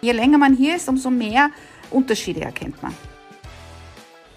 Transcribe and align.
Je 0.00 0.12
länger 0.12 0.38
man 0.38 0.56
hier 0.56 0.76
ist, 0.76 0.88
umso 0.88 1.10
mehr 1.10 1.50
Unterschiede 1.90 2.42
erkennt 2.42 2.82
man. 2.82 2.94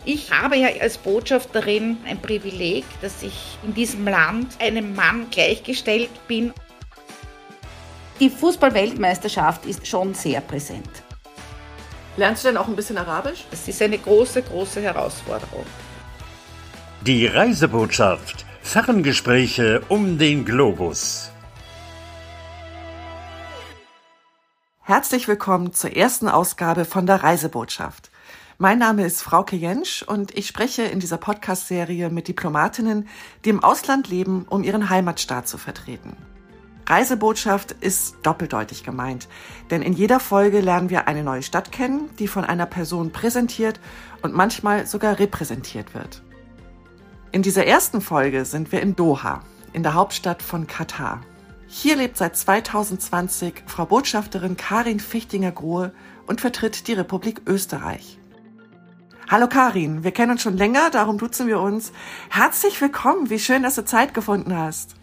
Ich 0.04 0.32
habe 0.32 0.58
ja 0.58 0.70
als 0.82 0.98
Botschafterin 0.98 1.98
ein 2.08 2.20
Privileg, 2.20 2.86
dass 3.02 3.22
ich 3.22 3.60
in 3.64 3.74
diesem 3.74 4.06
Land 4.06 4.60
einem 4.60 4.96
Mann 4.96 5.28
gleichgestellt 5.30 6.10
bin. 6.28 6.54
Die 8.20 8.30
Fußball-Weltmeisterschaft 8.30 9.66
ist 9.66 9.86
schon 9.86 10.16
sehr 10.16 10.42
präsent. 10.42 10.90
Lernst 12.18 12.44
du 12.44 12.50
denn 12.50 12.58
auch 12.58 12.68
ein 12.68 12.76
bisschen 12.76 12.98
Arabisch? 12.98 13.46
Es 13.52 13.68
ist 13.68 13.82
eine 13.82 13.98
große, 13.98 14.42
große 14.42 14.82
Herausforderung. 14.82 15.66
Die 17.02 17.28
Reisebotschaft. 17.28 18.46
Ferngespräche 18.62 19.82
um 19.88 20.18
den 20.18 20.46
Globus. 20.46 21.31
Herzlich 24.92 25.30
willkommen 25.30 25.72
zur 25.72 25.96
ersten 25.96 26.28
Ausgabe 26.28 26.84
von 26.84 27.06
der 27.06 27.24
Reisebotschaft. 27.24 28.12
Mein 28.58 28.78
Name 28.78 29.06
ist 29.06 29.22
Frauke 29.22 29.56
Jentsch 29.56 30.04
und 30.04 30.38
ich 30.38 30.48
spreche 30.48 30.82
in 30.82 31.00
dieser 31.00 31.16
Podcast-Serie 31.16 32.10
mit 32.10 32.28
Diplomatinnen, 32.28 33.08
die 33.46 33.52
im 33.52 33.64
Ausland 33.64 34.10
leben, 34.10 34.46
um 34.50 34.64
ihren 34.64 34.90
Heimatstaat 34.90 35.48
zu 35.48 35.58
vertreten. 35.58 36.18
Reisebotschaft 36.88 37.72
ist 37.72 38.18
doppeldeutig 38.24 38.84
gemeint, 38.84 39.30
denn 39.70 39.82
in 39.82 39.94
jeder 39.94 40.20
Folge 40.20 40.60
lernen 40.60 40.90
wir 40.90 41.08
eine 41.08 41.24
neue 41.24 41.42
Stadt 41.42 41.72
kennen, 41.72 42.10
die 42.20 42.28
von 42.28 42.44
einer 42.44 42.66
Person 42.66 43.14
präsentiert 43.14 43.80
und 44.24 44.34
manchmal 44.34 44.88
sogar 44.88 45.20
repräsentiert 45.20 45.94
wird. 45.94 46.22
In 47.32 47.44
dieser 47.44 47.66
ersten 47.66 48.02
Folge 48.02 48.44
sind 48.44 48.74
wir 48.74 48.82
in 48.82 48.98
Doha, 48.98 49.42
in 49.72 49.84
der 49.84 49.94
Hauptstadt 49.94 50.44
von 50.44 50.68
Katar. 50.68 51.22
Hier 51.74 51.96
lebt 51.96 52.18
seit 52.18 52.36
2020 52.36 53.64
Frau 53.66 53.86
Botschafterin 53.86 54.58
Karin 54.58 55.00
Fichtinger-Grohe 55.00 55.94
und 56.28 56.42
vertritt 56.42 56.86
die 56.90 56.94
Republik 56.94 57.44
Österreich. 57.48 58.20
Hallo 59.30 59.48
Karin, 59.48 60.04
wir 60.04 60.12
kennen 60.12 60.32
uns 60.32 60.42
schon 60.42 60.58
länger, 60.58 60.90
darum 60.92 61.18
duzen 61.18 61.48
wir 61.48 61.62
uns. 61.62 61.94
Herzlich 62.30 62.82
willkommen, 62.82 63.30
wie 63.30 63.40
schön, 63.40 63.64
dass 63.64 63.76
du 63.76 63.86
Zeit 63.86 64.14
gefunden 64.14 64.56
hast. 64.56 64.96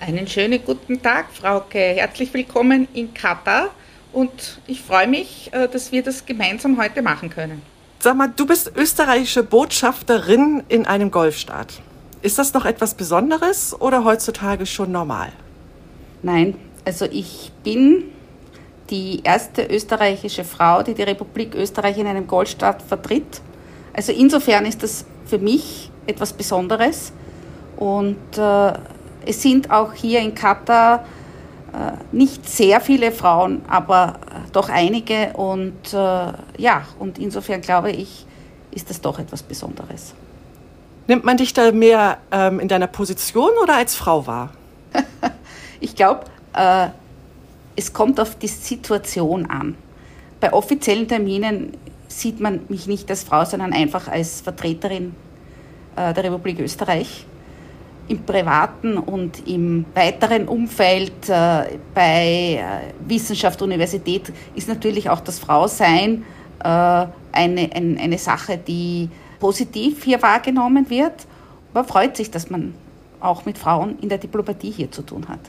Einen 0.00 0.26
schönen 0.26 0.64
guten 0.64 1.02
Tag, 1.02 1.26
Frauke. 1.30 1.78
Herzlich 1.78 2.32
willkommen 2.32 2.88
in 2.94 3.12
Katar 3.12 3.68
und 4.10 4.62
ich 4.66 4.80
freue 4.80 5.06
mich, 5.06 5.50
äh, 5.52 5.68
dass 5.68 5.92
wir 5.92 6.02
das 6.02 6.24
gemeinsam 6.24 6.80
heute 6.80 7.02
machen 7.02 7.28
können. 7.28 7.60
Sag 7.98 8.16
mal, 8.16 8.28
du 8.34 8.46
bist 8.46 8.72
österreichische 8.74 9.42
Botschafterin 9.42 10.62
in 10.68 10.86
einem 10.86 11.10
Golfstaat. 11.10 11.82
Ist 12.22 12.38
das 12.38 12.54
noch 12.54 12.64
etwas 12.64 12.94
Besonderes 12.94 13.78
oder 13.78 14.04
heutzutage 14.04 14.64
schon 14.64 14.90
normal? 14.90 15.30
Nein, 16.24 16.54
also 16.86 17.04
ich 17.04 17.52
bin 17.62 18.04
die 18.88 19.20
erste 19.22 19.66
österreichische 19.66 20.42
Frau, 20.42 20.82
die 20.82 20.94
die 20.94 21.02
Republik 21.02 21.54
Österreich 21.54 21.98
in 21.98 22.06
einem 22.06 22.26
Goldstaat 22.26 22.80
vertritt. 22.80 23.42
Also 23.92 24.10
insofern 24.10 24.64
ist 24.64 24.82
das 24.82 25.04
für 25.26 25.38
mich 25.38 25.90
etwas 26.06 26.32
Besonderes. 26.32 27.12
Und 27.76 28.38
äh, 28.38 28.72
es 29.26 29.42
sind 29.42 29.70
auch 29.70 29.92
hier 29.92 30.20
in 30.20 30.34
Katar 30.34 31.04
äh, 31.74 31.92
nicht 32.10 32.48
sehr 32.48 32.80
viele 32.80 33.12
Frauen, 33.12 33.60
aber 33.68 34.18
äh, 34.30 34.50
doch 34.50 34.70
einige. 34.70 35.34
Und 35.34 35.92
äh, 35.92 36.32
ja, 36.56 36.86
und 36.98 37.18
insofern 37.18 37.60
glaube 37.60 37.90
ich, 37.90 38.24
ist 38.70 38.88
das 38.88 39.02
doch 39.02 39.18
etwas 39.18 39.42
Besonderes. 39.42 40.14
Nimmt 41.06 41.26
man 41.26 41.36
dich 41.36 41.52
da 41.52 41.70
mehr 41.70 42.16
ähm, 42.32 42.60
in 42.60 42.68
deiner 42.68 42.86
Position 42.86 43.50
oder 43.62 43.76
als 43.76 43.94
Frau 43.94 44.26
wahr? 44.26 44.52
Ich 45.80 45.94
glaube, 45.94 46.24
äh, 46.54 46.88
es 47.76 47.92
kommt 47.92 48.20
auf 48.20 48.36
die 48.36 48.48
Situation 48.48 49.46
an. 49.46 49.76
Bei 50.40 50.52
offiziellen 50.52 51.08
Terminen 51.08 51.76
sieht 52.08 52.40
man 52.40 52.60
mich 52.68 52.86
nicht 52.86 53.10
als 53.10 53.24
Frau, 53.24 53.44
sondern 53.44 53.72
einfach 53.72 54.08
als 54.08 54.40
Vertreterin 54.40 55.14
äh, 55.96 56.12
der 56.14 56.24
Republik 56.24 56.60
Österreich. 56.60 57.26
Im 58.06 58.22
privaten 58.22 58.98
und 58.98 59.48
im 59.48 59.86
weiteren 59.94 60.46
Umfeld 60.46 61.28
äh, 61.28 61.78
bei 61.94 62.60
äh, 62.60 62.92
Wissenschaft, 63.08 63.62
Universität 63.62 64.30
ist 64.54 64.68
natürlich 64.68 65.08
auch 65.08 65.20
das 65.20 65.38
Frausein 65.38 66.22
äh, 66.62 66.66
eine, 66.66 67.10
ein, 67.32 67.98
eine 67.98 68.18
Sache, 68.18 68.58
die 68.58 69.08
positiv 69.40 70.04
hier 70.04 70.20
wahrgenommen 70.20 70.90
wird. 70.90 71.26
Man 71.72 71.86
freut 71.86 72.16
sich, 72.16 72.30
dass 72.30 72.50
man 72.50 72.74
auch 73.20 73.46
mit 73.46 73.56
Frauen 73.56 73.98
in 74.00 74.10
der 74.10 74.18
Diplomatie 74.18 74.70
hier 74.70 74.92
zu 74.92 75.00
tun 75.00 75.26
hat. 75.28 75.40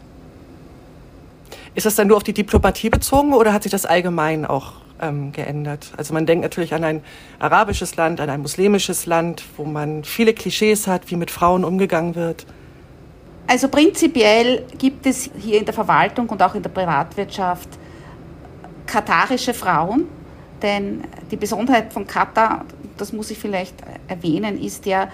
Ist 1.75 1.85
das 1.85 1.95
dann 1.95 2.07
nur 2.07 2.15
auf 2.15 2.23
die 2.23 2.33
Diplomatie 2.33 2.89
bezogen 2.89 3.33
oder 3.33 3.51
hat 3.51 3.63
sich 3.63 3.71
das 3.71 3.85
allgemein 3.85 4.45
auch 4.45 4.73
ähm, 5.01 5.33
geändert? 5.33 5.91
Also 5.97 6.13
man 6.13 6.25
denkt 6.25 6.43
natürlich 6.43 6.73
an 6.73 6.85
ein 6.85 7.03
arabisches 7.37 7.97
Land, 7.97 8.21
an 8.21 8.29
ein 8.29 8.41
muslimisches 8.41 9.05
Land, 9.05 9.43
wo 9.57 9.65
man 9.65 10.05
viele 10.05 10.33
Klischees 10.33 10.87
hat, 10.87 11.11
wie 11.11 11.17
mit 11.17 11.31
Frauen 11.31 11.65
umgegangen 11.65 12.15
wird. 12.15 12.45
Also 13.47 13.67
prinzipiell 13.67 14.65
gibt 14.77 15.05
es 15.05 15.29
hier 15.37 15.59
in 15.59 15.65
der 15.65 15.73
Verwaltung 15.73 16.29
und 16.29 16.41
auch 16.41 16.55
in 16.55 16.63
der 16.63 16.69
Privatwirtschaft 16.69 17.67
katarische 18.85 19.53
Frauen, 19.53 20.07
denn 20.61 21.01
die 21.29 21.35
Besonderheit 21.35 21.91
von 21.91 22.07
Katar, 22.07 22.65
das 22.97 23.11
muss 23.11 23.29
ich 23.31 23.37
vielleicht 23.37 23.75
erwähnen, 24.07 24.57
ist 24.61 24.85
ja, 24.85 25.09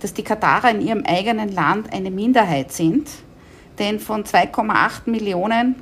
dass 0.00 0.14
die 0.14 0.22
Katarer 0.22 0.70
in 0.70 0.80
ihrem 0.80 1.04
eigenen 1.04 1.52
Land 1.52 1.92
eine 1.92 2.10
Minderheit 2.10 2.72
sind. 2.72 3.08
Denn 3.78 4.00
von 4.00 4.24
2,8 4.24 5.10
Millionen 5.10 5.76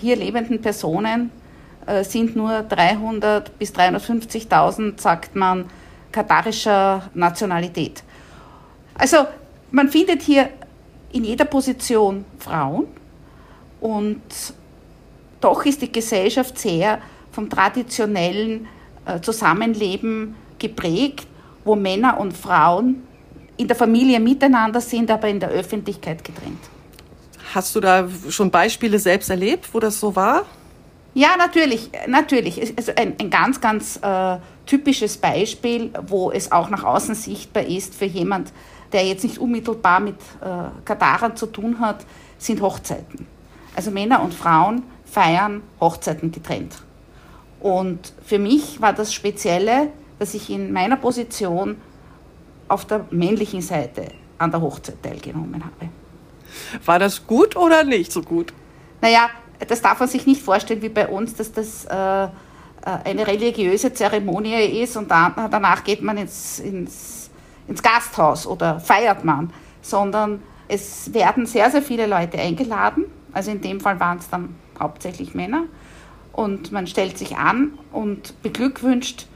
hier 0.00 0.16
lebenden 0.16 0.60
Personen 0.60 1.30
äh, 1.88 2.04
sind 2.04 2.36
nur 2.36 2.62
300 2.62 3.58
bis 3.58 3.72
350.000, 3.72 5.00
sagt 5.00 5.34
man, 5.34 5.64
katarischer 6.12 7.10
Nationalität. 7.14 8.02
Also 8.94 9.26
man 9.70 9.88
findet 9.88 10.22
hier 10.22 10.50
in 11.12 11.24
jeder 11.24 11.46
Position 11.46 12.24
Frauen 12.38 12.86
und 13.80 14.20
doch 15.40 15.64
ist 15.64 15.80
die 15.80 15.90
Gesellschaft 15.90 16.58
sehr 16.58 16.98
vom 17.32 17.48
traditionellen 17.48 18.66
äh, 19.06 19.20
Zusammenleben 19.20 20.34
geprägt, 20.58 21.26
wo 21.64 21.74
Männer 21.74 22.18
und 22.20 22.36
Frauen 22.36 23.02
in 23.56 23.66
der 23.66 23.76
Familie 23.76 24.20
miteinander 24.20 24.80
sind, 24.80 25.10
aber 25.10 25.28
in 25.28 25.40
der 25.40 25.50
Öffentlichkeit 25.50 26.22
getrennt. 26.22 26.60
Hast 27.58 27.74
du 27.74 27.80
da 27.80 28.08
schon 28.28 28.52
Beispiele 28.52 29.00
selbst 29.00 29.30
erlebt, 29.30 29.74
wo 29.74 29.80
das 29.80 29.98
so 29.98 30.14
war? 30.14 30.44
Ja, 31.12 31.30
natürlich, 31.36 31.90
natürlich. 32.06 32.72
Also 32.76 32.92
ein, 32.94 33.16
ein 33.18 33.30
ganz, 33.30 33.60
ganz 33.60 33.98
äh, 34.00 34.36
typisches 34.64 35.16
Beispiel, 35.16 35.90
wo 36.06 36.30
es 36.30 36.52
auch 36.52 36.70
nach 36.70 36.84
außen 36.84 37.16
sichtbar 37.16 37.64
ist 37.64 37.96
für 37.96 38.04
jemand, 38.04 38.52
der 38.92 39.04
jetzt 39.04 39.24
nicht 39.24 39.38
unmittelbar 39.38 39.98
mit 39.98 40.14
äh, 40.40 40.84
Katarern 40.84 41.34
zu 41.34 41.46
tun 41.46 41.80
hat, 41.80 42.06
sind 42.38 42.60
Hochzeiten. 42.60 43.26
Also 43.74 43.90
Männer 43.90 44.22
und 44.22 44.34
Frauen 44.34 44.84
feiern 45.04 45.64
Hochzeiten 45.80 46.30
getrennt. 46.30 46.76
Und 47.58 48.12
für 48.24 48.38
mich 48.38 48.80
war 48.80 48.92
das 48.92 49.12
Spezielle, 49.12 49.90
dass 50.20 50.32
ich 50.34 50.48
in 50.48 50.72
meiner 50.72 50.96
Position 50.96 51.76
auf 52.68 52.84
der 52.84 53.04
männlichen 53.10 53.62
Seite 53.62 54.12
an 54.38 54.52
der 54.52 54.60
Hochzeit 54.60 55.02
teilgenommen 55.02 55.64
habe. 55.64 55.90
War 56.84 56.98
das 56.98 57.26
gut 57.26 57.56
oder 57.56 57.84
nicht 57.84 58.12
so 58.12 58.22
gut? 58.22 58.52
Naja, 59.00 59.30
das 59.66 59.80
darf 59.80 60.00
man 60.00 60.08
sich 60.08 60.26
nicht 60.26 60.42
vorstellen 60.42 60.82
wie 60.82 60.88
bei 60.88 61.08
uns, 61.08 61.34
dass 61.34 61.52
das 61.52 61.84
äh, 61.84 61.94
äh 61.94 62.28
eine 63.04 63.26
religiöse 63.26 63.92
Zeremonie 63.92 64.80
ist 64.82 64.96
und 64.96 65.10
dann, 65.10 65.34
danach 65.50 65.84
geht 65.84 66.02
man 66.02 66.16
ins, 66.16 66.60
ins, 66.60 67.30
ins 67.66 67.82
Gasthaus 67.82 68.46
oder 68.46 68.80
feiert 68.80 69.24
man, 69.24 69.52
sondern 69.82 70.42
es 70.68 71.12
werden 71.12 71.46
sehr, 71.46 71.70
sehr 71.70 71.82
viele 71.82 72.06
Leute 72.06 72.38
eingeladen. 72.38 73.04
Also 73.32 73.50
in 73.50 73.60
dem 73.60 73.80
Fall 73.80 73.98
waren 74.00 74.18
es 74.18 74.28
dann 74.28 74.54
hauptsächlich 74.78 75.34
Männer. 75.34 75.64
Und 76.32 76.70
man 76.70 76.86
stellt 76.86 77.18
sich 77.18 77.36
an 77.36 77.78
und 77.90 78.40
beglückwünscht 78.42 79.26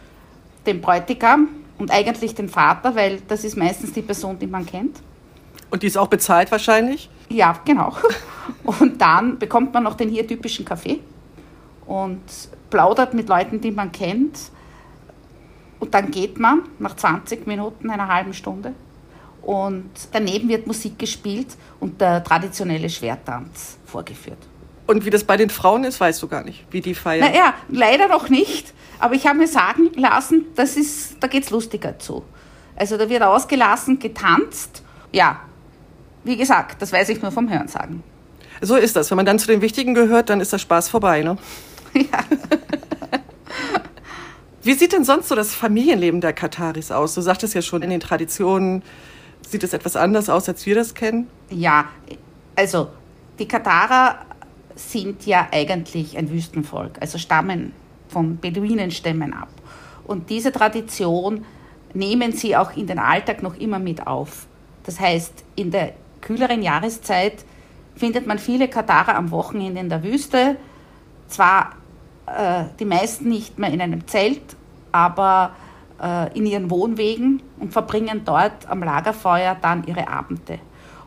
den 0.67 0.81
Bräutigam 0.81 1.49
und 1.79 1.91
eigentlich 1.91 2.35
den 2.35 2.49
Vater, 2.49 2.95
weil 2.95 3.21
das 3.27 3.45
ist 3.45 3.57
meistens 3.57 3.93
die 3.93 4.03
Person, 4.03 4.39
die 4.39 4.47
man 4.47 4.65
kennt. 4.65 5.01
Und 5.73 5.83
die 5.83 5.87
ist 5.87 5.97
auch 5.97 6.09
bezahlt 6.09 6.53
wahrscheinlich? 6.53 7.09
Ja, 7.31 7.59
genau. 7.65 7.97
Und 8.65 9.01
dann 9.01 9.39
bekommt 9.39 9.73
man 9.73 9.83
noch 9.85 9.95
den 9.95 10.11
hier 10.11 10.27
typischen 10.27 10.67
Kaffee 10.67 11.01
und 11.87 12.21
plaudert 12.69 13.15
mit 13.15 13.29
Leuten, 13.29 13.61
die 13.61 13.71
man 13.71 13.91
kennt. 13.91 14.39
Und 15.81 15.95
dann 15.95 16.11
geht 16.11 16.39
man 16.39 16.63
nach 16.79 16.95
20 16.95 17.47
Minuten, 17.47 17.91
einer 17.91 18.09
halben 18.09 18.35
Stunde. 18.35 18.75
Und 19.41 19.91
daneben 20.13 20.49
wird 20.49 20.67
Musik 20.67 20.99
gespielt 20.99 21.57
und 21.81 22.01
der 22.01 22.23
traditionelle 22.23 22.91
Schwerttanz 22.91 23.79
vorgeführt. 23.87 24.39
Und 24.87 25.07
wie 25.07 25.11
das 25.11 25.25
bei 25.25 25.39
den 25.39 25.49
Frauen 25.49 25.85
ist, 25.85 25.99
weißt 26.01 26.23
du 26.23 26.29
gar 26.29 26.45
nicht, 26.45 26.67
wie 26.71 26.83
die 26.83 26.95
feiern. 26.95 27.33
Naja, 27.33 27.55
leider 27.69 28.09
noch 28.09 28.29
nicht. 28.29 28.75
Aber 28.99 29.15
ich 29.15 29.27
habe 29.27 29.39
mir 29.39 29.49
sagen 29.49 29.91
lassen, 29.97 30.47
das 30.55 30.77
ist, 30.77 31.17
da 31.21 31.29
geht 31.29 31.45
es 31.45 31.51
lustiger 31.51 31.99
zu. 31.99 32.23
Also 32.77 32.99
da 32.99 33.09
wird 33.09 33.23
ausgelassen, 33.23 33.99
getanzt. 33.99 34.83
Ja, 35.13 35.41
wie 36.25 36.37
gesagt, 36.37 36.81
das 36.81 36.93
weiß 36.93 37.09
ich 37.09 37.23
nur 37.23 37.33
vom 37.33 37.51
Hörensagen. 37.51 38.03
So 38.61 38.77
ist 38.77 38.95
das. 38.95 39.11
Wenn 39.11 39.17
man 39.17 39.27
dann 39.27 39.39
zu 39.39 39.47
den 39.49 39.61
Wichtigen 39.61 39.95
gehört, 39.95 40.31
dann 40.31 40.41
ist 40.41 40.53
der 40.53 40.59
Spaß 40.59 40.89
vorbei, 40.89 41.23
ne? 41.23 41.37
Ja. 41.95 42.03
Wie 44.63 44.75
sieht 44.75 44.93
denn 44.93 45.05
sonst 45.05 45.29
so 45.29 45.35
das 45.35 45.53
Familienleben 45.53 46.21
der 46.21 46.33
Kataris 46.33 46.93
aus? 46.93 47.15
Du 47.15 47.21
sagtest 47.21 47.55
ja 47.55 47.63
schon, 47.63 47.83
in 47.83 47.91
den 47.91 47.99
Traditionen 47.99 48.85
sieht 49.47 49.65
es 49.65 49.73
etwas 49.73 49.97
anders 49.97 50.29
aus, 50.29 50.49
als 50.49 50.65
wir 50.65 50.77
das 50.77 50.95
kennen. 50.95 51.27
Ja, 51.51 51.87
also 52.55 52.89
die 53.41 53.49
Katarer 53.49 54.21
sind 54.77 55.27
ja 55.27 55.49
eigentlich 55.51 56.17
ein 56.17 56.31
Wüstenvolk, 56.31 56.93
also 57.01 57.19
stammen 57.19 57.73
von 58.09 58.39
Beduinenstämmen 58.39 59.33
ab. 59.33 59.49
Und 60.05 60.31
diese 60.31 60.53
Tradition 60.53 61.45
nehmen 61.93 62.33
sie 62.33 62.57
auch 62.57 62.77
in 62.77 62.87
den 62.87 63.01
Alltag 63.01 63.43
noch 63.43 63.57
immer 63.57 63.81
mit 63.81 64.07
auf. 64.07 64.47
Das 64.85 65.01
heißt, 65.01 65.45
in 65.57 65.73
der 65.73 65.95
kühleren 66.23 66.63
Jahreszeit 66.63 67.45
findet 67.95 68.27
man 68.27 68.39
viele 68.39 68.69
Katarer 68.69 69.17
am 69.17 69.31
Wochenende 69.31 69.81
in 69.81 69.91
der 69.91 70.03
Wüste. 70.03 70.57
Zwar 71.29 71.73
äh, 72.27 72.65
die 72.79 72.87
meisten 72.87 73.29
nicht 73.29 73.59
mehr 73.59 73.71
in 73.71 73.83
einem 73.83 74.07
Zelt, 74.07 74.57
aber 74.93 75.53
äh, 76.01 76.37
in 76.37 76.47
ihren 76.47 76.71
Wohnwegen 76.71 77.43
und 77.59 77.73
verbringen 77.73 78.23
dort 78.25 78.69
am 78.69 78.83
Lagerfeuer 78.83 79.57
dann 79.61 79.85
ihre 79.85 80.09
Abende. 80.09 80.59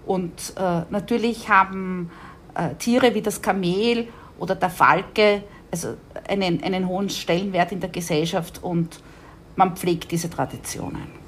Und 0.05 0.53
äh, 0.57 0.81
natürlich 0.89 1.49
haben 1.49 2.11
äh, 2.53 2.75
Tiere 2.75 3.15
wie 3.15 3.21
das 3.21 3.41
Kamel 3.41 4.07
oder 4.37 4.55
der 4.55 4.69
Falke 4.69 5.43
also 5.71 5.97
einen, 6.29 6.63
einen 6.63 6.87
hohen 6.87 7.09
Stellenwert 7.09 7.71
in 7.71 7.79
der 7.81 7.89
Gesellschaft 7.89 8.63
und 8.63 9.01
man 9.55 9.75
pflegt 9.75 10.11
diese 10.11 10.29
Traditionen. 10.29 11.24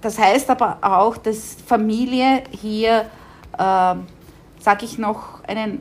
Das 0.00 0.18
heißt 0.18 0.48
aber 0.50 0.78
auch, 0.82 1.16
dass 1.16 1.56
Familie 1.66 2.42
hier, 2.50 3.06
äh, 3.52 3.58
sage 3.58 4.84
ich 4.84 4.98
noch, 4.98 5.44
einen 5.44 5.80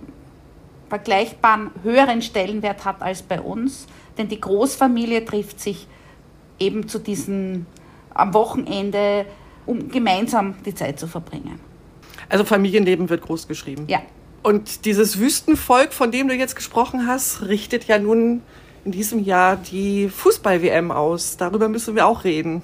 vergleichbaren 0.89 1.71
höheren 1.83 2.21
Stellenwert 2.21 2.83
hat 2.83 3.01
als 3.01 3.21
bei 3.21 3.39
uns, 3.39 3.85
denn 4.17 4.27
die 4.27 4.41
Großfamilie 4.41 5.23
trifft 5.23 5.59
sich 5.59 5.87
eben 6.59 6.87
zu 6.87 6.99
diesen 6.99 7.65
am 8.13 8.33
Wochenende, 8.33 9.25
um 9.65 9.89
gemeinsam 9.89 10.55
die 10.65 10.73
Zeit 10.73 10.99
zu 10.99 11.07
verbringen. 11.07 11.59
Also 12.27 12.43
Familienleben 12.43 13.09
wird 13.09 13.21
groß 13.21 13.47
geschrieben. 13.47 13.85
Ja. 13.87 14.01
Und 14.41 14.85
dieses 14.85 15.19
Wüstenvolk, 15.19 15.93
von 15.93 16.11
dem 16.11 16.27
du 16.27 16.35
jetzt 16.35 16.55
gesprochen 16.55 17.07
hast, 17.07 17.43
richtet 17.43 17.85
ja 17.85 17.99
nun 17.99 18.41
in 18.85 18.91
diesem 18.91 19.23
Jahr 19.23 19.57
die 19.57 20.09
Fußball-WM 20.09 20.91
aus. 20.91 21.37
Darüber 21.37 21.69
müssen 21.69 21.95
wir 21.95 22.07
auch 22.07 22.23
reden. 22.23 22.61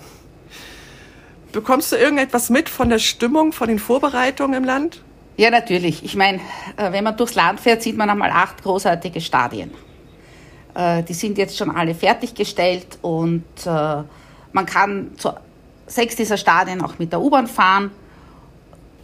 Bekommst 1.55 1.93
du 1.93 1.95
irgendetwas 1.95 2.49
mit 2.49 2.67
von 2.67 2.89
der 2.89 2.99
Stimmung, 2.99 3.53
von 3.53 3.69
den 3.69 3.79
Vorbereitungen 3.79 4.55
im 4.55 4.65
Land? 4.65 5.01
Ja, 5.37 5.49
natürlich. 5.49 6.03
Ich 6.03 6.17
meine, 6.17 6.41
äh, 6.75 6.91
wenn 6.91 7.05
man 7.05 7.15
durchs 7.15 7.33
Land 7.33 7.61
fährt, 7.61 7.81
sieht 7.81 7.95
man 7.95 8.09
einmal 8.09 8.29
acht 8.29 8.61
großartige 8.61 9.21
Stadien. 9.21 9.71
Äh, 10.73 11.03
die 11.03 11.13
sind 11.13 11.37
jetzt 11.37 11.57
schon 11.57 11.71
alle 11.71 11.95
fertiggestellt 11.95 12.99
und 13.01 13.45
äh, 13.65 14.03
man 14.51 14.65
kann 14.65 15.11
zu 15.15 15.31
sechs 15.87 16.17
dieser 16.17 16.35
Stadien 16.35 16.81
auch 16.81 16.99
mit 16.99 17.13
der 17.13 17.21
U-Bahn 17.21 17.47
fahren. 17.47 17.91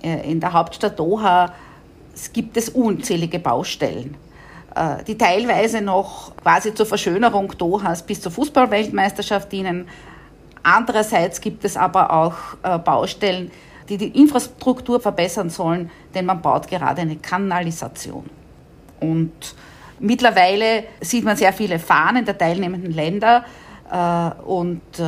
In 0.01 0.42
der 0.42 0.51
Hauptstadt 0.51 1.00
Doha 1.00 1.53
gibt 2.33 2.57
es 2.57 2.69
unzählige 2.69 3.38
Baustellen, 3.38 4.18
die 5.06 5.15
teilweise 5.15 5.80
noch 5.80 6.36
quasi 6.38 6.74
zur 6.74 6.88
Verschönerung 6.88 7.56
Dohas 7.56 8.01
bis 8.03 8.19
zur 8.19 8.31
Fußballweltmeisterschaft 8.31 9.51
dienen. 9.51 9.88
Andererseits 10.63 11.42
gibt 11.42 11.66
es 11.66 11.75
aber 11.75 12.12
auch 12.12 12.36
Baustellen, 12.84 13.52
die 13.90 13.98
die 13.98 14.19
Infrastruktur 14.19 15.00
verbessern 15.00 15.50
sollen, 15.50 15.92
denn 16.13 16.25
man 16.25 16.42
baut 16.42 16.68
gerade 16.68 17.02
eine 17.02 17.18
Kanalisation. 17.18 18.30
Und 19.02 19.56
mittlerweile 20.00 20.86
sieht 21.02 21.25
man 21.25 21.36
sehr 21.36 21.52
viele 21.52 21.80
Fahnen 21.80 22.24
der 22.24 22.38
teilnehmenden 22.38 22.92
Länder 22.92 23.44
äh, 23.92 24.42
und 24.44 24.81
äh, 24.98 25.04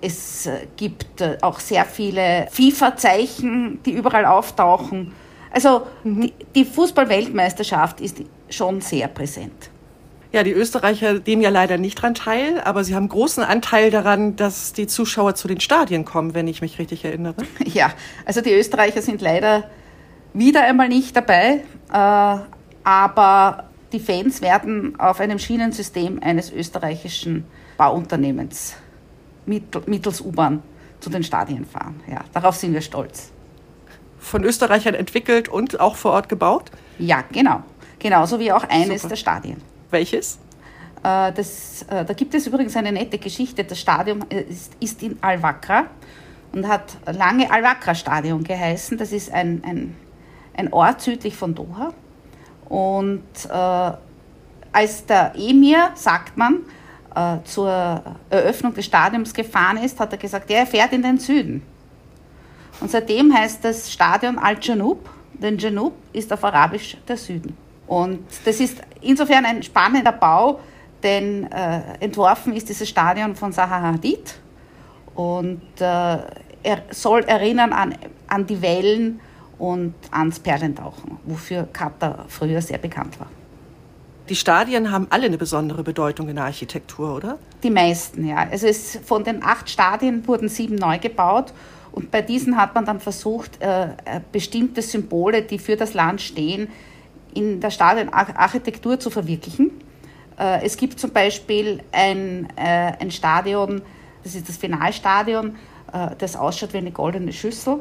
es 0.00 0.48
gibt 0.76 1.20
äh, 1.20 1.38
auch 1.42 1.58
sehr 1.58 1.84
viele 1.84 2.46
FIFA-Zeichen, 2.50 3.82
die 3.84 3.92
überall 3.92 4.26
auftauchen. 4.26 5.12
Also 5.50 5.86
mhm. 6.04 6.20
die, 6.20 6.32
die 6.54 6.64
Fußball-Weltmeisterschaft 6.64 8.00
ist 8.00 8.18
schon 8.48 8.80
sehr 8.80 9.08
präsent. 9.08 9.70
Ja, 10.30 10.42
die 10.42 10.52
Österreicher 10.52 11.20
nehmen 11.26 11.40
ja 11.40 11.48
leider 11.48 11.78
nicht 11.78 12.02
dran 12.02 12.14
teil, 12.14 12.60
aber 12.60 12.84
sie 12.84 12.94
haben 12.94 13.08
großen 13.08 13.42
Anteil 13.42 13.90
daran, 13.90 14.36
dass 14.36 14.74
die 14.74 14.86
Zuschauer 14.86 15.34
zu 15.34 15.48
den 15.48 15.60
Stadien 15.60 16.04
kommen, 16.04 16.34
wenn 16.34 16.46
ich 16.48 16.60
mich 16.60 16.78
richtig 16.78 17.04
erinnere. 17.04 17.36
Ja, 17.64 17.92
also 18.26 18.40
die 18.40 18.52
Österreicher 18.52 19.00
sind 19.02 19.20
leider 19.20 19.64
wieder 20.34 20.64
einmal 20.64 20.88
nicht 20.88 21.16
dabei, 21.16 21.62
äh, 21.92 22.38
aber 22.84 23.64
die 23.92 24.00
Fans 24.00 24.42
werden 24.42 24.98
auf 25.00 25.20
einem 25.20 25.38
Schienensystem 25.38 26.20
eines 26.22 26.52
österreichischen 26.52 27.44
Bauunternehmens 27.78 28.74
mittels 29.46 30.20
U-Bahn 30.20 30.62
zu 31.00 31.08
den 31.08 31.22
Stadien 31.22 31.64
fahren. 31.64 32.00
Ja, 32.10 32.20
darauf 32.34 32.56
sind 32.56 32.74
wir 32.74 32.82
stolz. 32.82 33.30
Von 34.18 34.44
Österreichern 34.44 34.94
entwickelt 34.94 35.48
und 35.48 35.80
auch 35.80 35.96
vor 35.96 36.12
Ort 36.12 36.28
gebaut? 36.28 36.70
Ja, 36.98 37.24
genau. 37.32 37.62
Genauso 37.98 38.38
wie 38.38 38.52
auch 38.52 38.64
eines 38.64 39.02
Super. 39.02 39.10
der 39.10 39.16
Stadien. 39.16 39.62
Welches? 39.90 40.38
Äh, 41.02 41.32
das, 41.32 41.82
äh, 41.88 42.04
da 42.04 42.12
gibt 42.12 42.34
es 42.34 42.46
übrigens 42.46 42.76
eine 42.76 42.92
nette 42.92 43.18
Geschichte. 43.18 43.64
Das 43.64 43.78
Stadion 43.78 44.22
ist, 44.28 44.72
ist 44.80 45.02
in 45.02 45.18
Al-Wakra 45.20 45.86
und 46.52 46.66
hat 46.66 46.96
lange 47.06 47.50
Al-Wakra-Stadion 47.50 48.44
geheißen. 48.44 48.98
Das 48.98 49.12
ist 49.12 49.32
ein, 49.32 49.62
ein, 49.64 49.96
ein 50.56 50.72
Ort 50.72 51.00
südlich 51.00 51.36
von 51.36 51.54
Doha. 51.54 51.92
Und 52.68 53.22
äh, 53.48 53.92
als 54.72 55.06
der 55.06 55.32
Emir, 55.36 55.90
sagt 55.94 56.36
man, 56.36 56.60
äh, 57.14 57.38
zur 57.44 58.02
Eröffnung 58.30 58.74
des 58.74 58.84
Stadions 58.84 59.32
gefahren 59.32 59.78
ist, 59.78 59.98
hat 59.98 60.12
er 60.12 60.18
gesagt, 60.18 60.50
er 60.50 60.66
fährt 60.66 60.92
in 60.92 61.02
den 61.02 61.18
Süden. 61.18 61.62
Und 62.80 62.90
seitdem 62.90 63.34
heißt 63.34 63.64
das 63.64 63.90
Stadion 63.90 64.38
Al-Janub, 64.38 65.08
denn 65.32 65.58
Janub 65.58 65.94
ist 66.12 66.32
auf 66.32 66.44
Arabisch 66.44 66.96
der 67.06 67.16
Süden. 67.16 67.56
Und 67.88 68.20
das 68.44 68.60
ist 68.60 68.78
insofern 69.00 69.44
ein 69.46 69.62
spannender 69.62 70.12
Bau, 70.12 70.60
denn 71.02 71.50
äh, 71.50 71.80
entworfen 72.00 72.54
ist 72.54 72.68
dieses 72.68 72.88
Stadion 72.88 73.34
von 73.34 73.52
Zaha 73.52 73.80
Hadid 73.80 74.34
und 75.14 75.62
äh, 75.78 76.18
er 76.62 76.82
soll 76.90 77.22
erinnern 77.24 77.72
an, 77.72 77.94
an 78.26 78.46
die 78.46 78.60
Wellen 78.60 79.20
und 79.58 79.94
ans 80.10 80.38
Perlentauchen, 80.38 81.18
wofür 81.24 81.68
Katar 81.72 82.26
früher 82.28 82.60
sehr 82.60 82.78
bekannt 82.78 83.18
war. 83.18 83.28
Die 84.28 84.36
Stadien 84.36 84.92
haben 84.92 85.06
alle 85.08 85.26
eine 85.26 85.38
besondere 85.38 85.82
Bedeutung 85.82 86.28
in 86.28 86.36
der 86.36 86.44
Architektur, 86.44 87.16
oder? 87.16 87.38
Die 87.62 87.70
meisten, 87.70 88.26
ja. 88.26 88.46
Also 88.50 88.66
es, 88.66 88.98
von 89.02 89.24
den 89.24 89.42
acht 89.42 89.70
Stadien 89.70 90.26
wurden 90.28 90.50
sieben 90.50 90.74
neu 90.74 90.98
gebaut 90.98 91.54
und 91.92 92.10
bei 92.10 92.20
diesen 92.20 92.58
hat 92.58 92.74
man 92.74 92.84
dann 92.84 93.00
versucht, 93.00 93.62
äh, 93.62 93.84
äh 93.84 94.20
bestimmte 94.30 94.82
Symbole, 94.82 95.42
die 95.42 95.58
für 95.58 95.76
das 95.76 95.94
Land 95.94 96.20
stehen, 96.20 96.68
in 97.38 97.60
der 97.60 97.70
Stadionarchitektur 97.70 98.98
zu 98.98 99.10
verwirklichen. 99.10 99.70
Äh, 100.38 100.64
es 100.64 100.76
gibt 100.76 100.98
zum 100.98 101.12
Beispiel 101.12 101.82
ein, 101.92 102.48
äh, 102.56 102.92
ein 102.98 103.12
Stadion, 103.12 103.80
das 104.24 104.34
ist 104.34 104.48
das 104.48 104.56
Finalstadion, 104.56 105.56
äh, 105.92 106.16
das 106.18 106.34
ausschaut 106.34 106.72
wie 106.72 106.78
eine 106.78 106.90
goldene 106.90 107.32
Schüssel. 107.32 107.80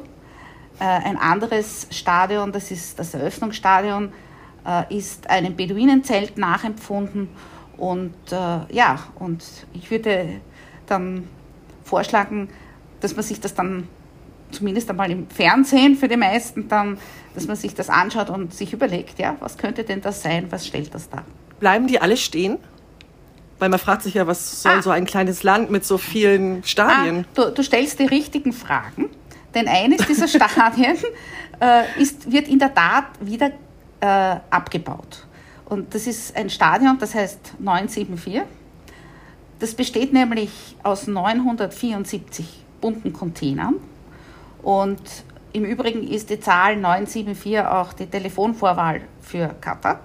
Ein 0.79 1.17
anderes 1.17 1.87
Stadion, 1.89 2.51
das 2.51 2.69
ist 2.69 2.99
das 2.99 3.15
Eröffnungsstadion, 3.15 4.13
ist 4.89 5.27
einem 5.27 5.55
Beduinenzelt 5.55 6.37
nachempfunden. 6.37 7.29
Und 7.77 8.13
ja, 8.29 8.99
und 9.17 9.43
ich 9.73 9.89
würde 9.89 10.39
dann 10.85 11.27
vorschlagen, 11.83 12.49
dass 12.99 13.15
man 13.15 13.25
sich 13.25 13.41
das 13.41 13.55
dann 13.55 13.87
zumindest 14.51 14.89
einmal 14.89 15.11
im 15.11 15.29
Fernsehen 15.29 15.95
für 15.95 16.07
die 16.07 16.17
meisten 16.17 16.67
dann, 16.67 16.97
dass 17.35 17.47
man 17.47 17.55
sich 17.55 17.75
das 17.75 17.89
anschaut 17.89 18.29
und 18.29 18.53
sich 18.53 18.73
überlegt, 18.73 19.19
ja, 19.19 19.35
was 19.39 19.57
könnte 19.57 19.83
denn 19.83 20.01
das 20.01 20.23
sein, 20.23 20.47
was 20.49 20.65
stellt 20.65 20.93
das 20.93 21.09
dar? 21.09 21.23
Bleiben 21.59 21.87
die 21.87 21.99
alle 21.99 22.17
stehen? 22.17 22.57
Weil 23.59 23.69
man 23.69 23.79
fragt 23.79 24.03
sich 24.03 24.13
ja, 24.13 24.27
was 24.27 24.61
soll 24.61 24.77
ah. 24.79 24.81
so 24.81 24.91
ein 24.91 25.05
kleines 25.05 25.43
Land 25.43 25.71
mit 25.71 25.83
so 25.83 25.97
vielen 25.97 26.63
Stadien? 26.63 27.25
Ah, 27.25 27.31
du, 27.33 27.51
du, 27.51 27.63
stellst 27.63 27.99
die 27.99 28.05
richtigen 28.05 28.53
Fragen, 28.53 29.09
denn 29.55 29.67
eines 29.67 30.05
dieser 30.05 30.27
Stadien 30.27 30.97
äh, 31.59 32.01
ist, 32.01 32.31
wird 32.31 32.47
in 32.47 32.59
der 32.59 32.73
Tat 32.73 33.05
wieder 33.19 33.51
äh, 33.99 34.39
abgebaut. 34.49 35.25
Und 35.65 35.93
das 35.93 36.07
ist 36.07 36.35
ein 36.35 36.49
Stadion, 36.49 36.97
das 36.99 37.15
heißt 37.15 37.55
974. 37.59 38.43
Das 39.59 39.73
besteht 39.73 40.13
nämlich 40.13 40.51
aus 40.83 41.07
974 41.07 42.45
bunten 42.79 43.11
Containern 43.11 43.75
und 44.67 44.99
im 45.53 45.63
Übrigen 45.63 46.05
ist 46.05 46.29
die 46.29 46.41
Zahl 46.41 46.75
974 46.75 47.59
auch 47.61 47.93
die 47.93 48.05
Telefonvorwahl 48.05 48.99
für 49.21 49.55
Katar. 49.61 50.01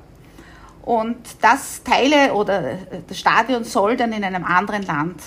Und 0.83 1.17
das 1.41 1.83
Teile 1.83 2.33
oder 2.33 2.79
das 3.09 3.19
Stadion 3.19 3.65
soll 3.65 3.97
dann 3.97 4.13
in 4.13 4.23
einem 4.23 4.45
anderen 4.45 4.85
Land 4.85 5.21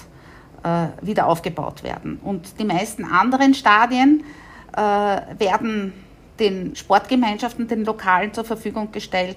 äh, 0.64 0.88
wieder 1.06 1.28
aufgebaut 1.28 1.84
werden. 1.84 2.18
Und 2.24 2.58
die 2.60 2.64
meisten 2.64 3.04
anderen 3.04 3.54
Stadien 3.54 4.24
äh, 4.72 4.80
werden 4.80 5.92
den 6.40 6.74
Sportgemeinschaften, 6.74 7.68
den 7.68 7.84
Lokalen 7.84 8.34
zur 8.34 8.46
Verfügung 8.46 8.94
gestellt 8.94 9.36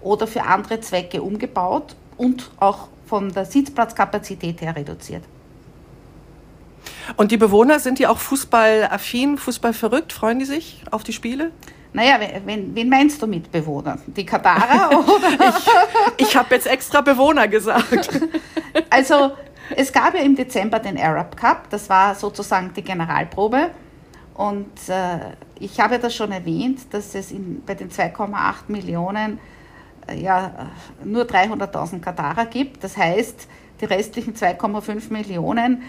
oder 0.00 0.26
für 0.26 0.44
andere 0.44 0.80
Zwecke 0.80 1.20
umgebaut 1.20 1.94
und 2.16 2.50
auch 2.58 2.88
von 3.04 3.30
der 3.34 3.44
Sitzplatzkapazität 3.44 4.62
her 4.62 4.74
reduziert. 4.74 5.24
Und 7.16 7.30
die 7.30 7.36
Bewohner, 7.36 7.78
sind 7.78 7.98
die 7.98 8.06
auch 8.06 8.18
fußballaffin, 8.18 9.38
fußballverrückt? 9.38 10.12
Freuen 10.12 10.38
die 10.38 10.44
sich 10.44 10.82
auf 10.90 11.04
die 11.04 11.12
Spiele? 11.12 11.52
Naja, 11.92 12.18
wen, 12.44 12.74
wen 12.74 12.88
meinst 12.88 13.22
du 13.22 13.26
mit 13.26 13.50
Bewohner? 13.50 13.98
Die 14.06 14.26
Katarer? 14.26 14.90
ich 16.18 16.26
ich 16.26 16.36
habe 16.36 16.54
jetzt 16.54 16.66
extra 16.66 17.00
Bewohner 17.00 17.48
gesagt. 17.48 18.20
also 18.90 19.32
es 19.74 19.92
gab 19.92 20.14
ja 20.14 20.20
im 20.20 20.36
Dezember 20.36 20.78
den 20.78 20.98
Arab 20.98 21.36
Cup, 21.36 21.70
das 21.70 21.88
war 21.88 22.14
sozusagen 22.14 22.72
die 22.74 22.82
Generalprobe. 22.82 23.70
Und 24.34 24.88
äh, 24.88 25.18
ich 25.58 25.80
habe 25.80 25.98
das 25.98 26.14
schon 26.14 26.30
erwähnt, 26.30 26.92
dass 26.92 27.14
es 27.14 27.30
in, 27.30 27.62
bei 27.64 27.74
den 27.74 27.90
2,8 27.90 28.54
Millionen 28.68 29.38
äh, 30.06 30.20
ja, 30.20 30.70
nur 31.02 31.24
300.000 31.24 32.00
Katarer 32.00 32.44
gibt. 32.44 32.84
Das 32.84 32.96
heißt, 32.96 33.48
die 33.80 33.84
restlichen 33.86 34.34
2,5 34.34 35.12
Millionen 35.12 35.82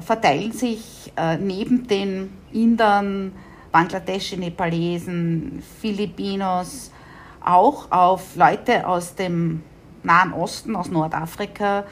verteilen 0.00 0.52
sich 0.52 1.12
äh, 1.16 1.36
neben 1.36 1.86
den 1.86 2.32
Indern, 2.52 3.32
Bangladeschi, 3.70 4.36
Nepalesen, 4.36 5.62
Filipinos 5.80 6.90
auch 7.44 7.90
auf 7.90 8.36
Leute 8.36 8.86
aus 8.86 9.14
dem 9.14 9.62
Nahen 10.02 10.32
Osten, 10.32 10.76
aus 10.76 10.88
Nordafrika, 10.90 11.84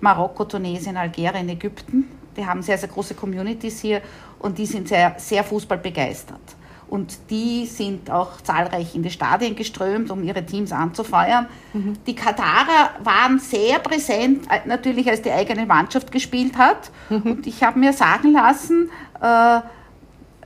Marokko, 0.00 0.44
Tunesien, 0.44 0.96
Algerien, 0.96 1.48
Ägypten. 1.48 2.04
Die 2.36 2.44
haben 2.44 2.62
sehr, 2.62 2.78
sehr 2.78 2.88
große 2.88 3.14
Communities 3.14 3.80
hier 3.80 4.02
und 4.38 4.56
die 4.58 4.66
sind 4.66 4.88
sehr, 4.88 5.14
sehr 5.18 5.44
fußballbegeistert. 5.44 6.56
Und 6.92 7.30
die 7.30 7.64
sind 7.64 8.10
auch 8.10 8.42
zahlreich 8.42 8.94
in 8.94 9.02
die 9.02 9.08
Stadien 9.08 9.56
geströmt, 9.56 10.10
um 10.10 10.22
ihre 10.22 10.44
Teams 10.44 10.72
anzufeuern. 10.72 11.46
Mhm. 11.72 11.94
Die 12.06 12.14
Katarer 12.14 12.90
waren 13.02 13.38
sehr 13.38 13.78
präsent, 13.78 14.44
äh, 14.50 14.68
natürlich 14.68 15.08
als 15.08 15.22
die 15.22 15.30
eigene 15.30 15.64
Mannschaft 15.64 16.12
gespielt 16.12 16.58
hat. 16.58 16.90
Mhm. 17.08 17.22
Und 17.22 17.46
ich 17.46 17.62
habe 17.62 17.78
mir 17.78 17.94
sagen 17.94 18.34
lassen, 18.34 18.90
äh, 19.22 19.60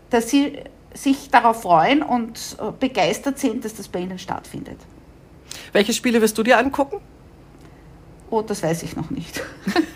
dass 0.09 0.31
sie 0.31 0.61
sich 0.95 1.31
darauf 1.31 1.63
freuen 1.63 2.05
und 2.05 2.57
äh, 2.61 2.71
begeistert 2.79 3.41
sind, 3.41 3.65
dass 3.65 3.75
das 3.75 3.89
bei 3.89 3.99
ihnen 3.99 4.21
stattfindet. 4.21 4.79
Welche 5.73 5.93
Spiele 5.93 6.23
wirst 6.23 6.39
du 6.39 6.45
dir 6.45 6.59
angucken? 6.59 7.01
Oh, 8.31 8.43
das 8.43 8.63
weiß 8.63 8.85
ich 8.85 8.95
noch 8.95 9.11
nicht. 9.11 9.43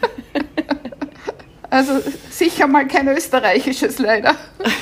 also 1.70 1.92
sicher 2.30 2.66
mal 2.66 2.86
kein 2.86 3.08
österreichisches 3.08 3.98
leider. 3.98 4.34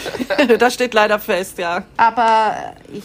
das 0.58 0.74
steht 0.74 0.94
leider 0.94 1.18
fest, 1.18 1.58
ja. 1.58 1.84
Aber 1.96 2.74
ich, 2.90 3.04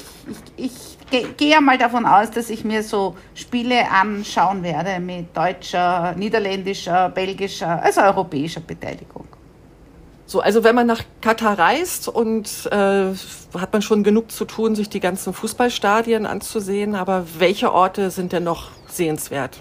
ich, 0.56 0.72
ich 1.12 1.38
gehe 1.38 1.60
mal 1.62 1.78
davon 1.78 2.06
aus, 2.06 2.32
dass 2.32 2.50
ich 2.50 2.63
mir 2.63 2.82
so 2.82 3.16
Spiele 3.36 3.90
anschauen 3.92 4.63
werde 4.63 5.00
mit 5.00 5.36
deutscher, 5.36 6.13
niederländischer, 6.18 7.10
belgischer, 7.10 7.84
also 7.84 8.02
europäischer 8.02 8.62
Beteiligung. 8.62 9.28
So, 10.25 10.40
also 10.40 10.63
wenn 10.63 10.74
man 10.74 10.88
nach 10.88 11.04
Katar 11.22 11.60
reist 11.60 12.08
und 12.08 12.48
äh, 12.72 13.13
hat 13.60 13.74
man 13.74 13.82
schon 13.82 14.04
genug 14.04 14.32
zu 14.32 14.46
tun, 14.46 14.75
sich 14.75 14.90
die 14.90 15.02
ganzen 15.02 15.34
Fußballstadien 15.34 16.25
anzusehen, 16.25 16.96
aber 16.96 17.25
welche 17.38 17.72
Orte 17.74 18.10
sind 18.10 18.32
denn 18.32 18.46
noch 18.46 18.70
sehenswert? 18.88 19.60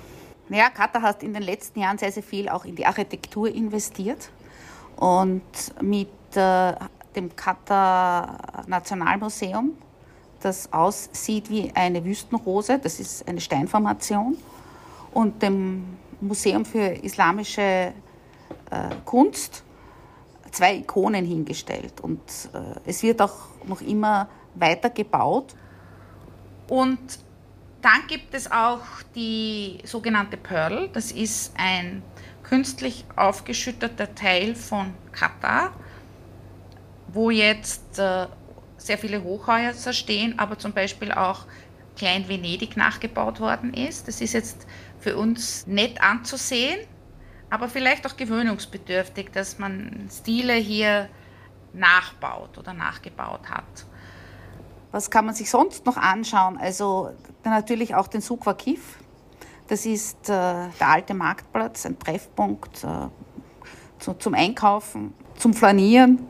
Naja, 0.52 0.68
Katar 0.68 1.00
hat 1.00 1.22
in 1.22 1.32
den 1.32 1.42
letzten 1.42 1.80
Jahren 1.80 1.96
sehr, 1.96 2.12
sehr 2.12 2.22
viel 2.22 2.50
auch 2.50 2.66
in 2.66 2.76
die 2.76 2.84
Architektur 2.84 3.48
investiert 3.48 4.28
und 4.96 5.40
mit 5.80 6.10
äh, 6.34 6.74
dem 7.16 7.34
Katar 7.34 8.62
Nationalmuseum, 8.66 9.72
das 10.40 10.70
aussieht 10.70 11.48
wie 11.48 11.72
eine 11.74 12.04
Wüstenrose, 12.04 12.78
das 12.78 13.00
ist 13.00 13.26
eine 13.26 13.40
Steinformation, 13.40 14.36
und 15.14 15.40
dem 15.42 15.96
Museum 16.20 16.66
für 16.66 17.02
islamische 17.02 17.62
äh, 17.62 17.92
Kunst, 19.06 19.64
zwei 20.50 20.76
Ikonen 20.76 21.24
hingestellt. 21.24 21.98
Und 22.02 22.20
äh, 22.52 22.78
es 22.84 23.02
wird 23.02 23.22
auch 23.22 23.36
noch 23.64 23.80
immer 23.80 24.28
weiter 24.54 24.90
gebaut. 24.90 25.54
Und 26.68 27.00
dann 27.82 28.06
gibt 28.06 28.32
es 28.32 28.50
auch 28.50 28.80
die 29.14 29.78
sogenannte 29.84 30.36
Pearl. 30.36 30.88
Das 30.92 31.10
ist 31.10 31.52
ein 31.56 32.02
künstlich 32.44 33.04
aufgeschütteter 33.16 34.14
Teil 34.14 34.54
von 34.54 34.94
Katar, 35.10 35.72
wo 37.08 37.30
jetzt 37.30 37.98
äh, 37.98 38.26
sehr 38.76 38.98
viele 38.98 39.22
Hochhäuser 39.22 39.92
stehen, 39.92 40.38
aber 40.38 40.58
zum 40.58 40.72
Beispiel 40.72 41.12
auch 41.12 41.46
Klein 41.96 42.26
Venedig 42.28 42.76
nachgebaut 42.76 43.40
worden 43.40 43.74
ist. 43.74 44.08
Das 44.08 44.20
ist 44.20 44.32
jetzt 44.32 44.66
für 44.98 45.16
uns 45.16 45.66
nett 45.66 46.00
anzusehen, 46.00 46.78
aber 47.50 47.68
vielleicht 47.68 48.06
auch 48.06 48.16
gewöhnungsbedürftig, 48.16 49.30
dass 49.32 49.58
man 49.58 50.08
Stile 50.10 50.54
hier 50.54 51.08
nachbaut 51.74 52.56
oder 52.58 52.72
nachgebaut 52.72 53.50
hat. 53.50 53.86
Was 54.92 55.10
kann 55.10 55.24
man 55.24 55.34
sich 55.34 55.50
sonst 55.50 55.86
noch 55.86 55.96
anschauen? 55.96 56.58
Also 56.58 57.10
natürlich 57.44 57.94
auch 57.94 58.06
den 58.08 58.20
Sukwa 58.20 58.52
Kif. 58.52 58.98
Das 59.68 59.86
ist 59.86 60.28
äh, 60.28 60.68
der 60.78 60.88
alte 60.88 61.14
Marktplatz, 61.14 61.86
ein 61.86 61.98
Treffpunkt 61.98 62.84
äh, 62.84 63.08
zu, 63.98 64.12
zum 64.14 64.34
Einkaufen, 64.34 65.14
zum 65.38 65.54
Flanieren. 65.54 66.26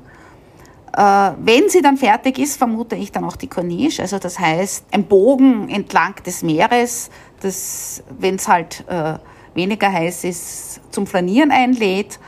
Äh, 0.97 1.33
wenn 1.39 1.69
sie 1.69 1.83
dann 1.83 1.97
fertig 1.97 2.39
ist, 2.39 2.57
vermute 2.57 2.95
ich 2.95 3.11
dann 3.11 3.25
auch 3.25 3.35
die 3.35 3.49
Corniche. 3.49 4.03
Also 4.03 4.21
das 4.21 4.39
heißt, 4.39 4.87
ein 4.93 5.05
Bogen 5.05 5.69
entlang 5.69 6.15
des 6.25 6.45
Meeres, 6.45 7.11
das, 7.41 8.05
wenn 8.17 8.37
es 8.37 8.47
halt 8.47 8.85
äh, 8.89 9.19
weniger 9.55 9.91
heiß 9.91 10.23
ist, 10.23 10.81
zum 10.93 11.09
Flanieren 11.09 11.51
einlädt. 11.51 12.21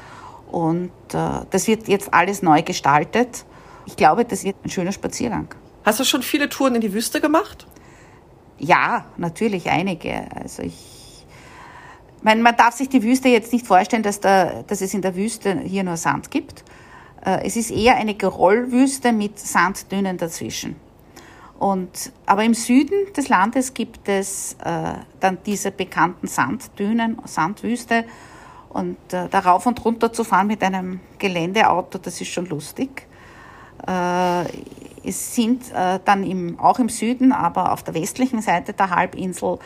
Und 0.50 0.90
äh, 1.12 1.44
das 1.50 1.68
wird 1.68 1.86
jetzt 1.86 2.12
alles 2.12 2.42
neu 2.42 2.62
gestaltet. 2.62 3.44
Ich 3.86 3.96
glaube, 3.96 4.24
das 4.24 4.42
wird 4.42 4.56
ein 4.64 4.70
schöner 4.70 4.92
Spaziergang. 4.92 5.48
Hast 5.84 6.00
du 6.00 6.04
schon 6.04 6.22
viele 6.22 6.48
Touren 6.48 6.74
in 6.74 6.80
die 6.80 6.94
Wüste 6.94 7.20
gemacht? 7.20 7.66
Ja, 8.58 9.04
natürlich 9.18 9.68
einige. 9.68 10.26
Also 10.34 10.62
ich, 10.62 11.26
meine, 12.22 12.42
man 12.42 12.56
darf 12.56 12.74
sich 12.74 12.88
die 12.88 13.02
Wüste 13.02 13.28
jetzt 13.28 13.52
nicht 13.52 13.66
vorstellen, 13.66 14.02
dass, 14.02 14.18
da, 14.18 14.62
dass 14.62 14.80
es 14.80 14.94
in 14.94 15.02
der 15.02 15.14
Wüste 15.14 15.60
hier 15.60 15.84
nur 15.84 15.98
Sand 15.98 16.30
gibt. 16.30 16.64
Äh, 17.24 17.46
es 17.46 17.56
ist 17.56 17.70
eher 17.70 17.96
eine 17.96 18.14
Gerollwüste 18.14 19.12
mit 19.12 19.38
Sanddünen 19.38 20.16
dazwischen. 20.16 20.76
Und, 21.58 22.12
aber 22.24 22.44
im 22.44 22.54
Süden 22.54 23.12
des 23.14 23.28
Landes 23.28 23.74
gibt 23.74 24.08
es 24.08 24.56
äh, 24.64 24.94
dann 25.20 25.38
diese 25.44 25.70
bekannten 25.70 26.26
Sanddünen, 26.26 27.18
Sandwüste. 27.26 28.04
Und 28.70 28.96
äh, 29.12 29.28
darauf 29.28 29.66
und 29.66 29.84
runter 29.84 30.12
zu 30.12 30.24
fahren 30.24 30.46
mit 30.46 30.62
einem 30.62 31.00
Geländeauto, 31.18 31.98
das 31.98 32.20
ist 32.20 32.30
schon 32.30 32.46
lustig. 32.46 33.06
Äh, 33.86 34.44
es 35.04 35.34
sind 35.34 35.70
äh, 35.73 36.00
dann 36.04 36.25
im, 36.25 36.58
auch 36.58 36.78
im 36.78 36.88
Süden, 36.88 37.32
aber 37.32 37.73
auf 37.73 37.82
der 37.82 37.94
westlichen 37.94 38.40
Seite 38.42 38.73
der 38.73 38.90
Halbinsel 38.90 39.58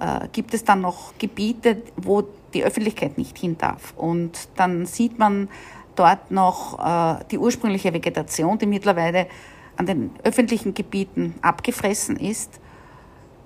äh, 0.00 0.28
gibt 0.32 0.54
es 0.54 0.64
dann 0.64 0.80
noch 0.80 1.14
Gebiete, 1.18 1.82
wo 1.96 2.24
die 2.52 2.64
Öffentlichkeit 2.64 3.18
nicht 3.18 3.38
hin 3.38 3.56
darf. 3.58 3.94
Und 3.96 4.48
dann 4.56 4.86
sieht 4.86 5.18
man 5.18 5.48
dort 5.96 6.30
noch 6.30 6.78
äh, 6.78 7.24
die 7.30 7.38
ursprüngliche 7.38 7.92
Vegetation, 7.92 8.58
die 8.58 8.66
mittlerweile 8.66 9.26
an 9.76 9.86
den 9.86 10.10
öffentlichen 10.22 10.74
Gebieten 10.74 11.34
abgefressen 11.42 12.16
ist. 12.16 12.60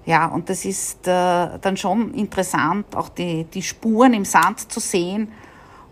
Ja, 0.05 0.27
und 0.27 0.49
das 0.49 0.65
ist 0.65 1.07
äh, 1.07 1.59
dann 1.61 1.77
schon 1.77 2.15
interessant, 2.15 2.97
auch 2.97 3.09
die, 3.09 3.45
die 3.45 3.63
Spuren 3.63 4.15
im 4.15 4.25
Sand 4.25 4.73
zu 4.73 4.81
sehen. 4.81 5.33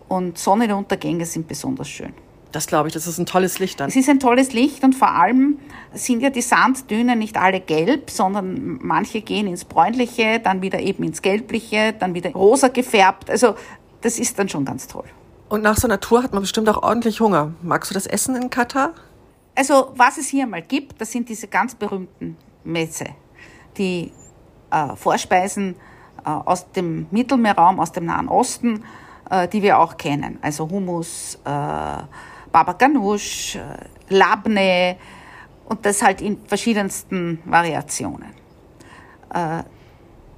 Und 0.07 0.37
Sonnenuntergänge 0.37 1.25
sind 1.25 1.47
besonders 1.47 1.89
schön. 1.89 2.13
Das 2.51 2.67
glaube 2.67 2.87
ich, 2.87 2.93
das 2.93 3.07
ist 3.07 3.17
ein 3.17 3.25
tolles 3.25 3.59
Licht 3.59 3.79
dann. 3.79 3.89
Es 3.89 3.95
ist 3.95 4.09
ein 4.09 4.19
tolles 4.19 4.53
Licht 4.53 4.83
und 4.83 4.93
vor 4.93 5.11
allem 5.11 5.59
sind 5.93 6.21
ja 6.21 6.29
die 6.29 6.41
Sanddünen 6.41 7.19
nicht 7.19 7.37
alle 7.37 7.59
gelb, 7.59 8.09
sondern 8.09 8.79
manche 8.81 9.21
gehen 9.21 9.47
ins 9.47 9.65
Bräunliche, 9.65 10.39
dann 10.39 10.61
wieder 10.61 10.79
eben 10.79 11.03
ins 11.03 11.21
Gelbliche, 11.21 11.93
dann 11.97 12.13
wieder 12.13 12.31
rosa 12.31 12.69
gefärbt. 12.69 13.29
Also 13.29 13.55
das 14.01 14.19
ist 14.19 14.39
dann 14.39 14.47
schon 14.49 14.65
ganz 14.65 14.87
toll. 14.87 15.05
Und 15.49 15.63
nach 15.63 15.77
so 15.77 15.87
einer 15.87 15.99
Tour 15.99 16.23
hat 16.23 16.33
man 16.33 16.41
bestimmt 16.41 16.69
auch 16.69 16.83
ordentlich 16.83 17.19
Hunger. 17.19 17.53
Magst 17.61 17.91
du 17.91 17.93
das 17.93 18.05
Essen 18.05 18.35
in 18.35 18.49
Katar? 18.49 18.93
Also, 19.55 19.91
was 19.95 20.17
es 20.17 20.27
hier 20.27 20.45
mal 20.45 20.61
gibt, 20.61 21.01
das 21.01 21.11
sind 21.11 21.29
diese 21.29 21.47
ganz 21.47 21.73
berühmten 21.73 22.37
Messe, 22.63 23.07
die 23.77 24.11
äh, 24.69 24.95
Vorspeisen 24.95 25.75
äh, 26.23 26.29
aus 26.29 26.71
dem 26.71 27.07
Mittelmeerraum, 27.11 27.79
aus 27.79 27.91
dem 27.91 28.05
Nahen 28.05 28.27
Osten, 28.27 28.83
äh, 29.29 29.47
die 29.47 29.61
wir 29.63 29.79
auch 29.79 29.97
kennen. 29.97 30.37
Also 30.41 30.69
Hummus, 30.69 31.39
äh, 31.45 32.03
Baba 32.51 32.73
Ganoush, 32.73 33.55
äh, 33.55 33.61
Labne 34.09 34.97
und 35.65 35.85
das 35.85 36.01
halt 36.01 36.21
in 36.21 36.45
verschiedensten 36.45 37.41
Variationen. 37.45 38.33
Äh, 39.33 39.63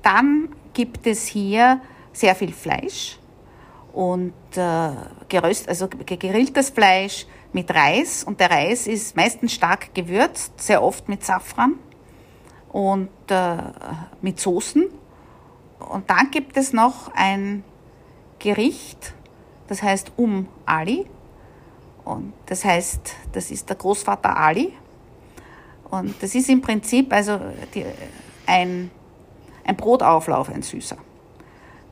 dann 0.01 0.49
gibt 0.73 1.05
es 1.07 1.27
hier 1.27 1.81
sehr 2.13 2.35
viel 2.35 2.53
Fleisch 2.53 3.19
und 3.93 4.33
äh, 4.55 4.91
geröst, 5.27 5.67
also 5.67 5.87
gegrilltes 5.87 6.69
Fleisch, 6.69 7.25
mit 7.51 7.73
Reis 7.73 8.23
und 8.23 8.39
der 8.39 8.51
Reis 8.51 8.85
ist 8.85 9.15
meistens 9.15 9.53
stark 9.53 9.95
gewürzt, 9.95 10.61
sehr 10.61 10.83
oft 10.83 11.09
mit 11.09 11.25
Safran 11.25 11.79
und 12.71 13.09
mit 14.21 14.39
Soßen 14.39 14.85
Und 15.79 16.09
dann 16.09 16.29
gibt 16.29 16.57
es 16.57 16.73
noch 16.73 17.11
ein 17.15 17.63
Gericht, 18.37 19.13
das 19.67 19.81
heißt 19.81 20.11
Um 20.17 20.47
Ali. 20.65 21.07
Und 22.09 22.33
das 22.47 22.65
heißt, 22.65 23.01
das 23.33 23.51
ist 23.51 23.69
der 23.69 23.75
Großvater 23.75 24.35
Ali. 24.35 24.73
Und 25.91 26.15
das 26.21 26.33
ist 26.33 26.49
im 26.49 26.59
Prinzip 26.59 27.13
also 27.13 27.39
die, 27.75 27.85
ein, 28.47 28.89
ein 29.63 29.77
Brotauflauf, 29.77 30.49
ein 30.49 30.63
süßer. 30.63 30.97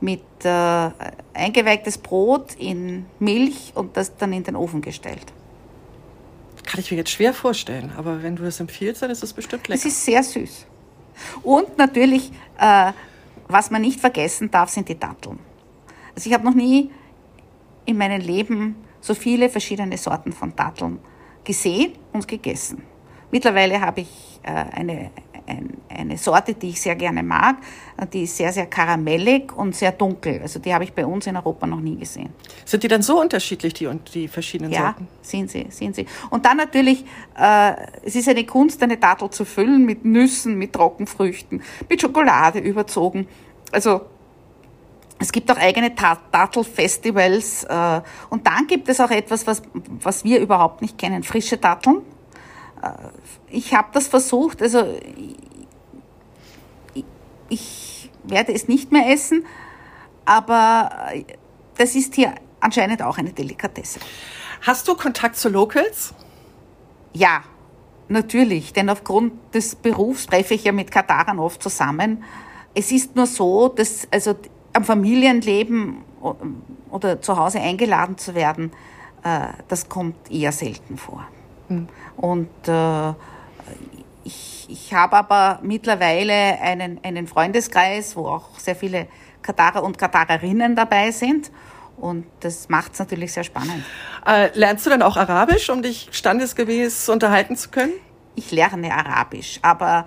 Mit 0.00 0.22
äh, 0.42 0.90
eingewecktes 1.34 1.98
Brot 1.98 2.56
in 2.56 3.06
Milch 3.20 3.72
und 3.76 3.96
das 3.96 4.16
dann 4.16 4.32
in 4.32 4.42
den 4.42 4.56
Ofen 4.56 4.80
gestellt. 4.80 5.32
Kann 6.66 6.80
ich 6.80 6.90
mir 6.90 6.96
jetzt 6.96 7.10
schwer 7.10 7.32
vorstellen, 7.32 7.92
aber 7.96 8.20
wenn 8.24 8.34
du 8.34 8.42
das 8.42 8.58
empfiehlst, 8.58 9.02
dann 9.02 9.10
ist 9.10 9.22
es 9.22 9.32
bestimmt 9.32 9.68
lecker. 9.68 9.78
Es 9.78 9.84
ist 9.84 10.04
sehr 10.04 10.24
süß. 10.24 10.66
Und 11.44 11.78
natürlich, 11.78 12.32
äh, 12.58 12.92
was 13.46 13.70
man 13.70 13.82
nicht 13.82 14.00
vergessen 14.00 14.50
darf, 14.50 14.68
sind 14.68 14.88
die 14.88 14.98
Datteln. 14.98 15.38
Also 16.16 16.28
ich 16.28 16.34
habe 16.34 16.44
noch 16.44 16.54
nie 16.54 16.90
in 17.86 17.96
meinem 17.96 18.20
Leben 18.20 18.87
so 19.08 19.14
viele 19.14 19.48
verschiedene 19.48 19.96
Sorten 19.96 20.32
von 20.32 20.54
Datteln 20.54 20.98
gesehen 21.42 21.94
und 22.12 22.28
gegessen. 22.28 22.82
Mittlerweile 23.30 23.80
habe 23.80 24.02
ich 24.02 24.40
äh, 24.42 24.50
eine, 24.50 25.10
ein, 25.46 25.78
eine 25.88 26.18
Sorte, 26.18 26.52
die 26.52 26.70
ich 26.70 26.80
sehr 26.80 26.94
gerne 26.94 27.22
mag. 27.22 27.56
Die 28.12 28.24
ist 28.24 28.36
sehr, 28.36 28.52
sehr 28.52 28.66
karamellig 28.66 29.56
und 29.56 29.74
sehr 29.74 29.92
dunkel. 29.92 30.40
Also 30.42 30.58
die 30.58 30.74
habe 30.74 30.84
ich 30.84 30.92
bei 30.92 31.06
uns 31.06 31.26
in 31.26 31.36
Europa 31.36 31.66
noch 31.66 31.80
nie 31.80 31.96
gesehen. 31.96 32.30
Sind 32.66 32.82
die 32.82 32.88
dann 32.88 33.00
so 33.00 33.18
unterschiedlich, 33.18 33.72
die, 33.72 33.88
die 34.12 34.28
verschiedenen 34.28 34.72
ja, 34.72 34.80
Sorten? 34.80 35.08
Ja, 35.10 35.18
sind 35.22 35.50
sie, 35.50 35.66
sind 35.70 35.96
sie. 35.96 36.06
Und 36.28 36.44
dann 36.44 36.58
natürlich, 36.58 37.06
äh, 37.38 37.72
es 38.02 38.14
ist 38.14 38.28
eine 38.28 38.44
Kunst, 38.44 38.82
eine 38.82 38.98
Dattel 38.98 39.30
zu 39.30 39.46
füllen 39.46 39.86
mit 39.86 40.04
Nüssen, 40.04 40.56
mit 40.58 40.74
Trockenfrüchten, 40.74 41.62
mit 41.88 42.00
Schokolade 42.02 42.58
überzogen. 42.58 43.26
Also 43.72 44.02
es 45.18 45.32
gibt 45.32 45.50
auch 45.50 45.56
eigene 45.56 45.90
Dattelfestivals. 45.90 47.64
Äh, 47.64 48.00
und 48.30 48.46
dann 48.46 48.66
gibt 48.66 48.88
es 48.88 49.00
auch 49.00 49.10
etwas, 49.10 49.46
was, 49.46 49.62
was 50.02 50.24
wir 50.24 50.40
überhaupt 50.40 50.82
nicht 50.82 50.96
kennen, 50.96 51.22
frische 51.22 51.56
Datteln. 51.56 52.02
Äh, 52.82 52.90
ich 53.50 53.74
habe 53.74 53.88
das 53.92 54.06
versucht, 54.06 54.62
also 54.62 54.84
ich, 56.94 57.04
ich 57.48 58.10
werde 58.24 58.52
es 58.52 58.68
nicht 58.68 58.92
mehr 58.92 59.10
essen, 59.10 59.44
aber 60.24 60.90
das 61.76 61.94
ist 61.94 62.14
hier 62.14 62.34
anscheinend 62.60 63.02
auch 63.02 63.18
eine 63.18 63.32
Delikatesse. 63.32 64.00
Hast 64.62 64.86
du 64.86 64.94
Kontakt 64.94 65.36
zu 65.36 65.48
Locals? 65.48 66.14
Ja, 67.12 67.42
natürlich, 68.08 68.72
denn 68.72 68.90
aufgrund 68.90 69.54
des 69.54 69.74
Berufs 69.74 70.26
treffe 70.26 70.54
ich 70.54 70.64
ja 70.64 70.72
mit 70.72 70.90
Katarern 70.90 71.38
oft 71.38 71.62
zusammen. 71.62 72.24
Es 72.74 72.92
ist 72.92 73.16
nur 73.16 73.26
so, 73.26 73.68
dass 73.68 74.06
also 74.10 74.34
am 74.78 74.84
Familienleben 74.84 75.98
oder 76.90 77.20
zu 77.20 77.36
Hause 77.36 77.60
eingeladen 77.60 78.16
zu 78.16 78.34
werden, 78.34 78.72
äh, 79.24 79.48
das 79.66 79.88
kommt 79.88 80.30
eher 80.30 80.52
selten 80.52 80.96
vor. 80.96 81.26
Mhm. 81.68 81.88
Und 82.16 82.68
äh, 82.68 83.10
ich, 84.24 84.66
ich 84.68 84.94
habe 84.94 85.16
aber 85.16 85.58
mittlerweile 85.62 86.60
einen, 86.60 87.02
einen 87.02 87.26
Freundeskreis, 87.26 88.16
wo 88.16 88.26
auch 88.26 88.58
sehr 88.58 88.76
viele 88.76 89.08
Katarer 89.42 89.82
und 89.82 89.98
Katarerinnen 89.98 90.76
dabei 90.76 91.10
sind. 91.10 91.50
Und 91.96 92.26
das 92.40 92.68
macht 92.68 92.92
es 92.92 93.00
natürlich 93.00 93.32
sehr 93.32 93.44
spannend. 93.44 93.84
Äh, 94.24 94.56
lernst 94.56 94.86
du 94.86 94.90
dann 94.90 95.02
auch 95.02 95.16
Arabisch, 95.16 95.68
um 95.70 95.82
dich 95.82 96.08
standesgemäß 96.12 97.08
unterhalten 97.08 97.56
zu 97.56 97.70
können? 97.70 97.94
Ich 98.36 98.52
lerne 98.52 98.92
Arabisch, 98.92 99.58
aber 99.62 100.06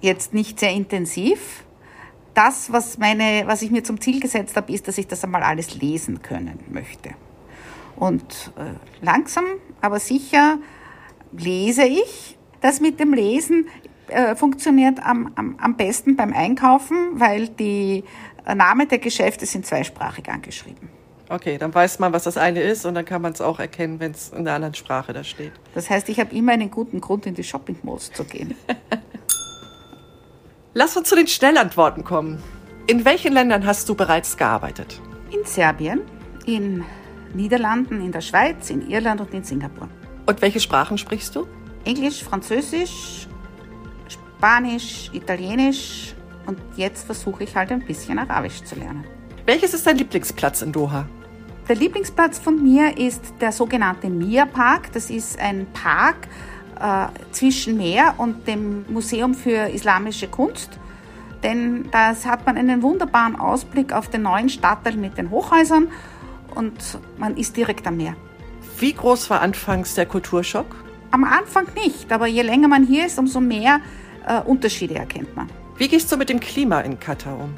jetzt 0.00 0.32
nicht 0.32 0.60
sehr 0.60 0.70
intensiv 0.70 1.63
das, 2.34 2.72
was, 2.72 2.98
meine, 2.98 3.44
was 3.46 3.62
ich 3.62 3.70
mir 3.70 3.84
zum 3.84 4.00
Ziel 4.00 4.20
gesetzt 4.20 4.56
habe, 4.56 4.72
ist, 4.72 4.88
dass 4.88 4.98
ich 4.98 5.06
das 5.06 5.24
einmal 5.24 5.42
alles 5.42 5.74
lesen 5.74 6.22
können 6.22 6.58
möchte. 6.68 7.10
Und 7.96 8.52
äh, 8.56 9.04
langsam, 9.04 9.44
aber 9.80 10.00
sicher 10.00 10.58
lese 11.32 11.84
ich. 11.84 12.36
Das 12.60 12.80
mit 12.80 12.98
dem 12.98 13.12
Lesen 13.12 13.68
äh, 14.08 14.34
funktioniert 14.34 15.04
am, 15.04 15.32
am, 15.36 15.56
am 15.58 15.76
besten 15.76 16.16
beim 16.16 16.32
Einkaufen, 16.32 17.20
weil 17.20 17.48
die 17.48 18.04
Namen 18.46 18.88
der 18.88 18.98
Geschäfte 18.98 19.46
sind 19.46 19.66
zweisprachig 19.66 20.28
angeschrieben. 20.28 20.88
Okay, 21.28 21.56
dann 21.56 21.74
weiß 21.74 21.98
man, 22.00 22.12
was 22.12 22.24
das 22.24 22.36
eine 22.36 22.60
ist 22.60 22.84
und 22.84 22.94
dann 22.94 23.04
kann 23.04 23.22
man 23.22 23.32
es 23.32 23.40
auch 23.40 23.58
erkennen, 23.58 23.98
wenn 23.98 24.12
es 24.12 24.28
in 24.28 24.40
einer 24.40 24.52
anderen 24.52 24.74
Sprache 24.74 25.12
da 25.12 25.24
steht. 25.24 25.52
Das 25.74 25.88
heißt, 25.88 26.08
ich 26.10 26.20
habe 26.20 26.34
immer 26.36 26.52
einen 26.52 26.70
guten 26.70 27.00
Grund, 27.00 27.24
in 27.26 27.34
die 27.34 27.44
Shopping 27.44 27.78
Malls 27.82 28.12
zu 28.12 28.24
gehen. 28.24 28.54
Lass 30.76 30.96
uns 30.96 31.08
zu 31.08 31.14
den 31.14 31.28
Schnellantworten 31.28 32.02
kommen. 32.02 32.42
In 32.88 33.04
welchen 33.04 33.32
Ländern 33.32 33.64
hast 33.64 33.88
du 33.88 33.94
bereits 33.94 34.36
gearbeitet? 34.36 35.00
In 35.30 35.44
Serbien, 35.44 36.00
in 36.46 36.84
Niederlanden, 37.32 38.04
in 38.04 38.10
der 38.10 38.20
Schweiz, 38.20 38.70
in 38.70 38.90
Irland 38.90 39.20
und 39.20 39.32
in 39.32 39.44
Singapur. 39.44 39.88
Und 40.26 40.42
welche 40.42 40.58
Sprachen 40.58 40.98
sprichst 40.98 41.36
du? 41.36 41.46
Englisch, 41.84 42.24
Französisch, 42.24 43.28
Spanisch, 44.08 45.10
Italienisch 45.12 46.12
und 46.46 46.58
jetzt 46.74 47.06
versuche 47.06 47.44
ich 47.44 47.54
halt 47.54 47.70
ein 47.70 47.86
bisschen 47.86 48.18
Arabisch 48.18 48.64
zu 48.64 48.74
lernen. 48.74 49.04
Welches 49.46 49.74
ist 49.74 49.86
dein 49.86 49.96
Lieblingsplatz 49.96 50.62
in 50.62 50.72
Doha? 50.72 51.06
Der 51.68 51.76
Lieblingsplatz 51.76 52.40
von 52.40 52.60
mir 52.60 52.98
ist 52.98 53.22
der 53.40 53.52
sogenannte 53.52 54.10
Mia 54.10 54.44
Park. 54.44 54.92
Das 54.92 55.08
ist 55.08 55.38
ein 55.38 55.68
Park, 55.72 56.26
zwischen 57.32 57.76
Meer 57.76 58.14
und 58.18 58.46
dem 58.46 58.84
Museum 58.88 59.34
für 59.34 59.68
Islamische 59.68 60.28
Kunst. 60.28 60.78
Denn 61.42 61.90
da 61.90 62.14
hat 62.24 62.46
man 62.46 62.56
einen 62.56 62.82
wunderbaren 62.82 63.36
Ausblick 63.36 63.92
auf 63.92 64.08
den 64.08 64.22
neuen 64.22 64.48
Stadtteil 64.48 64.96
mit 64.96 65.18
den 65.18 65.30
Hochhäusern 65.30 65.88
und 66.54 66.98
man 67.18 67.36
ist 67.36 67.56
direkt 67.56 67.86
am 67.86 67.98
Meer. 67.98 68.16
Wie 68.78 68.92
groß 68.92 69.30
war 69.30 69.42
anfangs 69.42 69.94
der 69.94 70.06
Kulturschock? 70.06 70.66
Am 71.10 71.22
Anfang 71.24 71.66
nicht, 71.74 72.10
aber 72.10 72.26
je 72.26 72.42
länger 72.42 72.68
man 72.68 72.84
hier 72.84 73.06
ist, 73.06 73.18
umso 73.18 73.40
mehr 73.40 73.80
äh, 74.26 74.40
Unterschiede 74.40 74.94
erkennt 74.94 75.36
man. 75.36 75.48
Wie 75.76 75.88
gehst 75.88 76.10
du 76.10 76.16
mit 76.16 76.28
dem 76.28 76.40
Klima 76.40 76.80
in 76.80 76.98
Katar 76.98 77.38
um? 77.38 77.54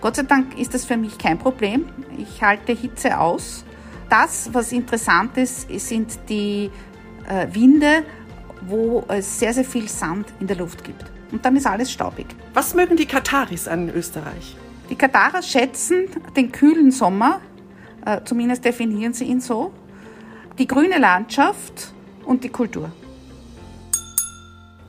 Gott 0.00 0.16
sei 0.16 0.22
Dank 0.22 0.58
ist 0.58 0.72
das 0.74 0.84
für 0.84 0.96
mich 0.96 1.18
kein 1.18 1.38
Problem. 1.38 1.86
Ich 2.18 2.42
halte 2.42 2.72
Hitze 2.72 3.18
aus. 3.18 3.64
Das, 4.08 4.50
was 4.52 4.70
interessant 4.70 5.36
ist, 5.36 5.68
sind 5.80 6.18
die 6.28 6.70
äh, 7.28 7.46
Winde 7.52 8.04
wo 8.66 9.04
es 9.08 9.38
sehr, 9.38 9.52
sehr 9.52 9.64
viel 9.64 9.88
Sand 9.88 10.26
in 10.40 10.46
der 10.46 10.56
Luft 10.56 10.84
gibt. 10.84 11.04
Und 11.32 11.44
dann 11.44 11.56
ist 11.56 11.66
alles 11.66 11.90
staubig. 11.90 12.26
Was 12.52 12.74
mögen 12.74 12.96
die 12.96 13.06
Kataris 13.06 13.66
an 13.68 13.88
Österreich? 13.88 14.56
Die 14.90 14.96
Katarer 14.96 15.42
schätzen 15.42 16.06
den 16.36 16.52
kühlen 16.52 16.90
Sommer, 16.90 17.40
äh, 18.04 18.20
zumindest 18.24 18.64
definieren 18.64 19.14
sie 19.14 19.24
ihn 19.24 19.40
so, 19.40 19.72
die 20.58 20.66
grüne 20.66 20.98
Landschaft 20.98 21.92
und 22.24 22.44
die 22.44 22.50
Kultur. 22.50 22.92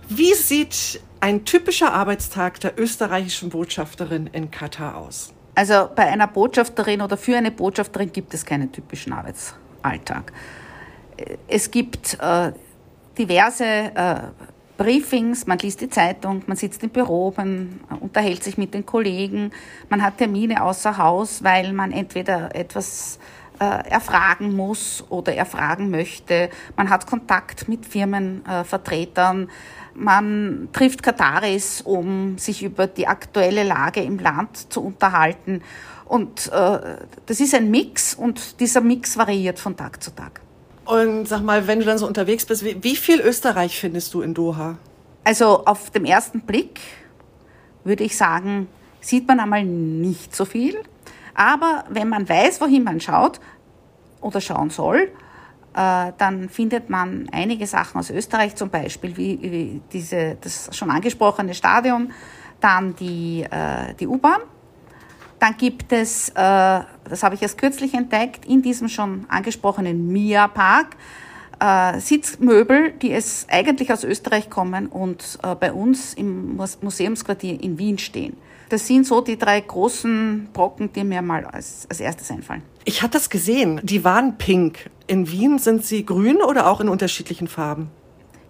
Wie 0.10 0.34
sieht 0.34 1.02
ein 1.20 1.46
typischer 1.46 1.92
Arbeitstag 1.94 2.60
der 2.60 2.80
österreichischen 2.80 3.50
Botschafterin 3.50 4.28
in 4.28 4.52
Katar 4.52 4.98
aus? 4.98 5.34
Also 5.56 5.90
bei 5.96 6.04
einer 6.04 6.28
Botschafterin 6.28 7.02
oder 7.02 7.18
für 7.18 7.38
eine 7.38 7.50
Botschafterin 7.50 8.12
gibt 8.12 8.34
es 8.34 8.46
keinen 8.46 8.72
typischen 8.72 9.14
Arbeitsalltag. 9.14 10.34
Es 11.48 11.72
gibt 11.72 12.18
äh, 12.20 12.52
diverse 13.18 13.66
äh, 13.66 14.16
Briefings, 14.78 15.48
man 15.48 15.58
liest 15.60 15.80
die 15.82 15.90
Zeitung, 15.90 16.44
man 16.48 16.58
sitzt 16.58 16.84
im 16.84 16.90
Büro, 16.90 17.34
man 17.38 17.80
unterhält 18.02 18.44
sich 18.44 18.58
mit 18.58 18.74
den 18.74 18.86
Kollegen, 18.86 19.52
man 19.90 20.04
hat 20.04 20.18
Termine 20.18 20.62
außer 20.62 20.98
Haus, 20.98 21.44
weil 21.44 21.72
man 21.72 21.92
entweder 21.94 22.54
etwas 22.54 23.20
äh, 23.60 23.90
erfragen 23.90 24.54
muss 24.56 25.04
oder 25.10 25.34
erfragen 25.34 25.90
möchte. 25.90 26.50
Man 26.76 26.90
hat 26.90 27.08
Kontakt 27.08 27.70
mit 27.70 27.86
Firmenvertretern. 27.86 29.44
Äh, 29.44 29.52
man 29.98 30.68
trifft 30.74 31.02
Kataris, 31.02 31.82
um 31.82 32.38
sich 32.38 32.64
über 32.64 32.86
die 32.88 33.08
aktuelle 33.08 33.64
Lage 33.64 34.02
im 34.02 34.20
Land 34.20 34.72
zu 34.74 34.84
unterhalten. 34.84 35.62
Und 36.04 36.52
äh, 36.52 36.98
das 37.26 37.40
ist 37.40 37.56
ein 37.56 37.72
Mix 37.72 38.14
und 38.14 38.60
dieser 38.60 38.82
Mix 38.82 39.18
variiert 39.18 39.58
von 39.58 39.78
Tag 39.78 40.04
zu 40.04 40.12
Tag. 40.12 40.42
Und 40.86 41.28
sag 41.28 41.42
mal, 41.42 41.68
wenn 41.68 41.80
du 41.80 41.86
dann 41.86 41.98
so 41.98 42.08
unterwegs 42.08 42.46
bist, 42.46 42.64
wie, 42.64 42.84
wie 42.84 42.96
viel 42.96 43.20
Österreich 43.20 43.80
findest 43.80 44.14
du 44.14 44.22
in 44.22 44.34
Doha? 44.34 44.78
Also 45.24 45.66
auf 45.66 45.90
dem 45.90 46.06
ersten 46.06 46.42
Blick 46.42 46.80
würde 47.84 48.04
ich 48.04 48.16
sagen, 48.16 48.68
sieht 49.02 49.28
man 49.28 49.40
einmal 49.40 49.64
nicht 49.64 50.36
so 50.36 50.46
viel. 50.46 50.78
Aber 51.34 51.86
wenn 51.90 52.08
man 52.08 52.30
weiß, 52.30 52.62
wohin 52.62 52.84
man 52.84 53.02
schaut 53.02 53.40
oder 54.22 54.40
schauen 54.40 54.70
soll, 54.70 55.12
äh, 55.76 56.12
dann 56.18 56.50
findet 56.50 56.90
man 56.90 57.28
einige 57.32 57.68
Sachen 57.68 58.00
aus 58.00 58.10
Österreich, 58.10 58.56
zum 58.56 58.70
Beispiel 58.70 59.18
wie, 59.18 59.82
diese, 59.92 60.38
das 60.40 60.70
schon 60.72 60.92
angesprochene 60.92 61.54
Stadion, 61.54 62.14
dann 62.62 62.96
die, 62.96 63.44
äh, 63.44 63.94
die 64.00 64.08
U-Bahn 64.08 64.42
dann 65.40 65.58
gibt 65.58 65.92
es, 65.92 66.30
äh, 66.30 66.34
das 66.34 67.24
habe 67.24 67.36
ich 67.36 67.42
erst 67.42 67.58
kürzlich 67.58 67.94
entdeckt, 67.94 68.46
in 68.46 68.62
diesem 68.62 68.88
schon 68.88 69.26
angesprochenen 69.30 70.12
Mia 70.12 70.48
Park 70.48 70.96
äh, 71.60 72.00
Sitzmöbel, 72.00 72.92
die 73.02 73.12
es 73.12 73.48
eigentlich 73.50 73.92
aus 73.92 74.04
Österreich 74.04 74.50
kommen 74.50 74.88
und 74.88 75.40
äh, 75.44 75.56
bei 75.56 75.72
uns 75.72 76.14
im 76.14 76.58
Museumsquartier 76.58 77.62
in 77.62 77.78
Wien 77.78 77.98
stehen. 77.98 78.38
Das 78.70 78.88
sind 78.88 79.06
so 79.06 79.22
die 79.22 79.38
drei 79.38 79.62
großen 79.62 80.50
Brocken, 80.52 80.92
die 80.92 81.04
mir 81.04 81.22
mal 81.22 81.46
als, 81.46 81.86
als 81.90 82.00
erstes 82.00 82.32
einfallen. 82.32 82.64
Ich 82.84 83.04
hatte 83.04 83.14
das 83.14 83.30
gesehen. 83.30 83.80
Die 83.84 84.04
waren 84.04 84.38
pink. 84.38 84.90
In 85.08 85.32
Wien 85.32 85.60
sind 85.60 85.86
sie 85.86 86.06
grün 86.06 86.38
oder 86.38 86.68
auch 86.68 86.82
in 86.82 86.90
unterschiedlichen 86.90 87.48
Farben? 87.48 87.90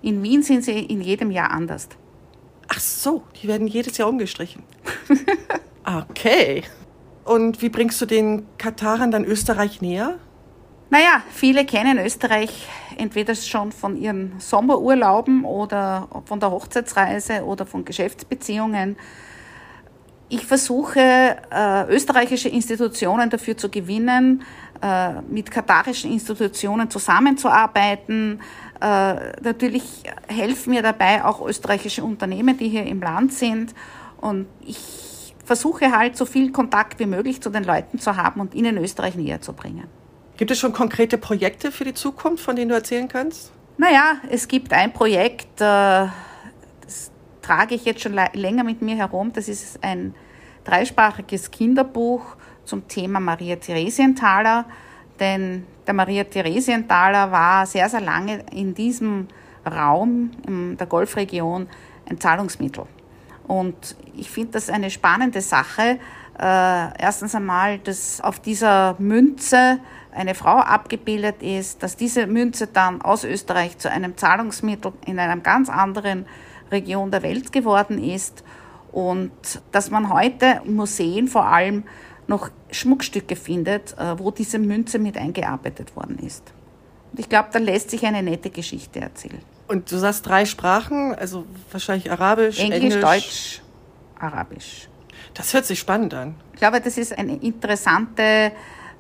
In 0.02 0.24
Wien 0.24 0.42
sind 0.42 0.64
sie 0.64 0.80
in 0.80 1.02
jedem 1.02 1.32
Jahr 1.32 1.52
anders. 1.52 1.90
Ach 2.68 2.80
so, 2.80 3.24
die 3.42 3.48
werden 3.48 3.68
jedes 3.68 3.98
Jahr 3.98 4.08
umgestrichen. 4.08 4.64
okay. 5.86 6.64
Und 7.24 7.62
wie 7.62 7.70
bringst 7.70 8.00
du 8.02 8.06
den 8.06 8.46
Katarern 8.58 9.12
dann 9.12 9.26
Österreich 9.26 9.82
näher? 9.82 10.20
Naja, 10.90 11.24
viele 11.32 11.66
kennen 11.66 11.98
Österreich 11.98 12.68
entweder 12.98 13.34
schon 13.36 13.72
von 13.72 13.98
ihren 13.98 14.40
Sommerurlauben 14.40 15.44
oder 15.44 16.08
von 16.26 16.40
der 16.40 16.52
Hochzeitsreise 16.52 17.44
oder 17.44 17.66
von 17.66 17.84
Geschäftsbeziehungen. 17.84 18.96
Ich 20.30 20.46
versuche, 20.46 21.00
äh, 21.52 21.94
österreichische 21.94 22.50
Institutionen 22.50 23.30
dafür 23.30 23.58
zu 23.58 23.70
gewinnen, 23.70 24.44
äh, 24.82 25.22
mit 25.22 25.50
katarischen 25.50 26.12
Institutionen 26.12 26.90
zusammenzuarbeiten. 26.90 28.42
Äh, 28.80 29.42
natürlich 29.42 30.04
helfen 30.28 30.74
mir 30.74 30.82
dabei 30.82 31.24
auch 31.24 31.46
österreichische 31.48 32.04
Unternehmen, 32.04 32.58
die 32.58 32.70
hier 32.70 32.86
im 32.86 33.02
Land 33.02 33.34
sind. 33.34 33.74
Und 34.20 34.48
ich 34.62 35.15
versuche 35.46 35.92
halt 35.92 36.18
so 36.18 36.26
viel 36.26 36.52
Kontakt 36.52 37.00
wie 37.00 37.06
möglich 37.06 37.42
zu 37.42 37.50
den 37.50 37.64
Leuten 37.64 38.00
zu 38.00 38.18
haben 38.18 38.42
und 38.42 38.54
ihnen 38.54 38.78
Österreich 38.78 39.16
näher 39.16 39.42
zu 39.42 39.54
bringen. 39.54 39.88
Gibt 40.38 40.52
es 40.52 40.60
schon 40.60 40.74
konkrete 40.74 41.18
Projekte 41.18 41.72
für 41.72 41.86
die 41.86 41.94
Zukunft, 41.94 42.44
von 42.44 42.56
denen 42.56 42.70
du 42.70 42.76
erzählen 42.76 43.08
kannst? 43.08 43.52
Naja, 43.78 44.18
es 44.30 44.48
gibt 44.48 44.74
ein 44.74 44.92
Projekt, 44.92 45.62
äh, 45.62 46.08
trage 47.42 47.76
ich 47.76 47.86
jetzt 47.86 48.02
schon 48.02 48.20
länger 48.34 48.64
mit 48.64 48.82
mir 48.82 48.96
herum. 48.96 49.32
Das 49.32 49.48
ist 49.48 49.84
ein 49.84 50.16
dreisprachiges 50.64 51.52
Kinderbuch 51.52 52.36
zum 52.66 52.88
Thema 52.88 53.20
Maria 53.20 53.56
Theresienthaler. 53.56 54.66
Denn 55.20 55.66
der 55.86 55.94
Maria 55.94 56.24
Theresienthaler 56.24 57.32
war 57.32 57.66
sehr, 57.66 57.88
sehr 57.88 58.02
lange 58.02 58.44
in 58.52 58.74
diesem 58.74 59.28
Raum, 59.66 60.32
in 60.48 60.76
der 60.76 60.88
Golfregion, 60.88 61.68
ein 62.10 62.20
Zahlungsmittel. 62.20 62.86
Und 63.48 63.96
ich 64.16 64.30
finde 64.30 64.54
das 64.54 64.70
eine 64.70 64.90
spannende 64.90 65.42
Sache. 65.42 66.00
Äh, 66.40 67.00
erstens 67.00 67.36
einmal, 67.36 67.80
dass 67.80 68.20
auf 68.22 68.40
dieser 68.40 68.96
Münze 69.00 69.80
eine 70.12 70.36
Frau 70.36 70.58
abgebildet 70.58 71.42
ist, 71.44 71.84
dass 71.84 71.96
diese 71.96 72.28
Münze 72.28 72.68
dann 72.68 73.02
aus 73.02 73.24
Österreich 73.24 73.78
zu 73.78 73.92
einem 73.92 74.18
Zahlungsmittel 74.18 74.94
in 75.06 75.20
einer 75.20 75.38
ganz 75.38 75.70
anderen 75.70 76.26
Region 76.72 77.12
der 77.12 77.22
Welt 77.24 77.52
geworden 77.52 78.04
ist 78.04 78.44
und 78.92 79.32
dass 79.72 79.92
man 79.92 80.12
heute 80.12 80.62
in 80.66 80.76
Museen 80.76 81.28
vor 81.28 81.46
allem 81.46 81.84
noch 82.28 82.50
Schmuckstücke 82.72 83.36
findet, 83.36 83.98
äh, 83.98 84.18
wo 84.18 84.32
diese 84.32 84.58
Münze 84.58 85.00
mit 85.00 85.18
eingearbeitet 85.18 85.96
worden 85.96 86.18
ist. 86.20 86.54
Und 87.12 87.20
ich 87.20 87.30
glaube, 87.30 87.50
da 87.52 87.60
lässt 87.60 87.92
sich 87.92 88.06
eine 88.06 88.24
nette 88.24 88.50
Geschichte 88.50 89.00
erzählen. 89.00 89.42
Und 89.68 89.92
du 89.92 89.98
sagst 89.98 90.26
drei 90.28 90.46
Sprachen, 90.46 91.16
also 91.16 91.46
wahrscheinlich 91.72 92.12
Arabisch, 92.12 92.60
Englisch, 92.60 92.82
Englisch, 92.82 93.02
Deutsch, 93.02 93.62
Arabisch. 94.20 94.88
Das 95.34 95.54
hört 95.54 95.66
sich 95.66 95.80
spannend 95.80 96.14
an. 96.14 96.36
Ich 96.54 96.60
glaube, 96.60 96.80
das 96.80 96.98
ist 96.98 97.18
eine 97.18 97.36
interessante 97.38 98.52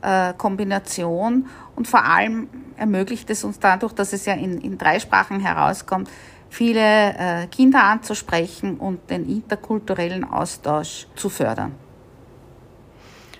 äh, 0.02 0.34
Kombination 0.38 1.48
und 1.76 1.88
vor 1.88 2.04
allem 2.04 2.50
ermöglicht 2.78 3.30
es 3.30 3.44
uns 3.44 3.60
dadurch, 3.60 3.94
dass 3.94 4.12
es 4.14 4.26
ja 4.26 4.34
in, 4.34 4.60
in 4.60 4.78
drei 4.78 5.00
Sprachen 5.00 5.40
herauskommt, 5.40 6.10
viele 6.50 7.14
äh, 7.18 7.48
Kinder 7.48 7.84
anzusprechen 7.84 8.78
und 8.78 9.10
den 9.10 9.30
interkulturellen 9.30 10.24
Austausch 10.24 11.08
zu 11.16 11.30
fördern. 11.30 11.74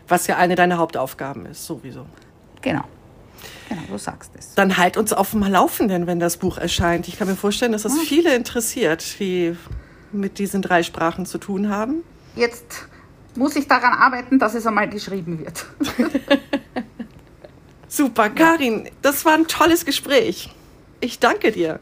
Was 0.08 0.28
ja 0.28 0.38
eine 0.38 0.56
deiner 0.56 0.78
Hauptaufgaben 0.78 1.48
ist, 1.48 1.66
sowieso. 1.66 2.06
Genau. 2.62 2.84
Genau, 3.70 3.82
du 3.90 3.98
sagst 3.98 4.32
es. 4.38 4.54
Dann 4.56 4.78
halt 4.78 4.98
uns 4.98 5.14
auf 5.14 5.32
dem 5.32 5.42
Laufenden, 5.42 6.08
wenn 6.08 6.20
das 6.20 6.38
Buch 6.38 6.58
erscheint. 6.58 7.08
Ich 7.08 7.18
kann 7.18 7.28
mir 7.28 7.36
vorstellen, 7.36 7.72
dass 7.72 7.84
das 7.84 7.94
hm. 7.94 8.02
viele 8.02 8.36
interessiert, 8.36 9.20
die 9.20 9.56
mit 10.12 10.40
diesen 10.40 10.62
drei 10.62 10.84
Sprachen 10.84 11.26
zu 11.26 11.38
tun 11.38 11.70
haben. 11.70 12.04
Jetzt 12.36 12.88
muss 13.36 13.56
ich 13.56 13.68
daran 13.68 13.94
arbeiten, 13.94 14.40
dass 14.40 14.56
es 14.56 14.66
einmal 14.66 14.90
geschrieben 14.90 15.40
wird. 15.40 15.66
Super, 17.88 18.30
Karin, 18.30 18.90
das 19.02 19.26
war 19.26 19.34
ein 19.34 19.48
tolles 19.48 19.86
Gespräch. 19.86 20.54
Ich 21.00 21.20
danke 21.20 21.52
dir. 21.52 21.80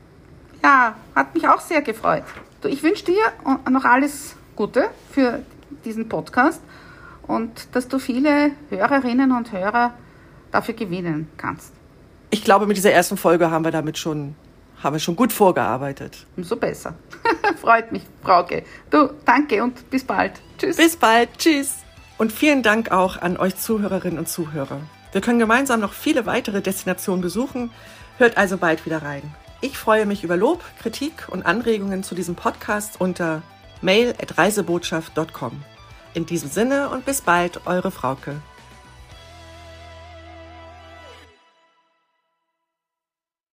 Ja, 0.64 0.96
hat 1.16 1.34
mich 1.34 1.48
auch 1.48 1.62
sehr 1.62 1.82
gefreut. 1.82 2.24
Ich 2.66 2.84
wünsche 2.84 3.06
dir 3.06 3.24
noch 3.70 3.84
alles 3.84 4.36
Gute 4.56 4.90
für 5.12 5.44
diesen 5.84 6.08
Podcast 6.08 6.62
und 7.28 7.68
dass 7.74 7.88
du 7.88 8.00
viele 8.00 8.52
Hörerinnen 8.70 9.32
und 9.32 9.52
Hörer 9.52 9.94
dafür 10.54 10.74
gewinnen 10.74 11.30
kannst. 11.38 11.74
Ich 12.30 12.44
glaube, 12.44 12.66
mit 12.66 12.78
dieser 12.78 12.92
ersten 12.92 13.18
Folge 13.18 13.52
haben 13.52 13.66
wir 13.66 13.72
damit 13.72 13.98
schon, 13.98 14.36
haben 14.82 14.94
wir 14.96 15.00
schon 15.00 15.16
gut 15.16 15.34
vorgearbeitet. 15.34 16.26
Umso 16.38 16.56
besser. 16.56 16.96
Freut 17.62 17.92
mich, 17.92 18.04
Frauke. 18.24 18.64
Du, 18.90 19.10
danke 19.26 19.62
und 19.64 19.90
bis 19.90 20.04
bald. 20.04 20.34
Tschüss. 20.58 20.78
Bis 20.78 20.96
bald. 20.96 21.30
Tschüss. 21.38 21.76
Und 22.18 22.32
vielen 22.32 22.64
Dank 22.64 22.92
auch 22.92 23.22
an 23.22 23.38
euch 23.38 23.58
Zuhörerinnen 23.58 24.20
und 24.20 24.30
Zuhörer. 24.30 24.80
Wir 25.12 25.22
können 25.22 25.40
gemeinsam 25.40 25.80
noch 25.80 25.94
viele 25.94 26.26
weitere 26.26 26.62
Destinationen 26.62 27.22
besuchen. 27.22 27.70
Hört 28.18 28.38
also 28.38 28.58
bald 28.58 28.86
wieder 28.86 29.02
rein. 29.02 29.22
Ich 29.62 29.78
freue 29.78 30.06
mich 30.06 30.24
über 30.24 30.36
Lob, 30.36 30.64
Kritik 30.82 31.28
und 31.30 31.46
Anregungen 31.46 32.04
zu 32.04 32.16
diesem 32.16 32.36
Podcast 32.36 33.00
unter 33.00 33.42
mail.reisebotschaft.com. 33.82 35.64
In 36.14 36.26
diesem 36.26 36.50
Sinne 36.50 36.90
und 36.90 37.06
bis 37.06 37.22
bald, 37.22 37.66
eure 37.66 37.92
Frauke. 37.92 38.42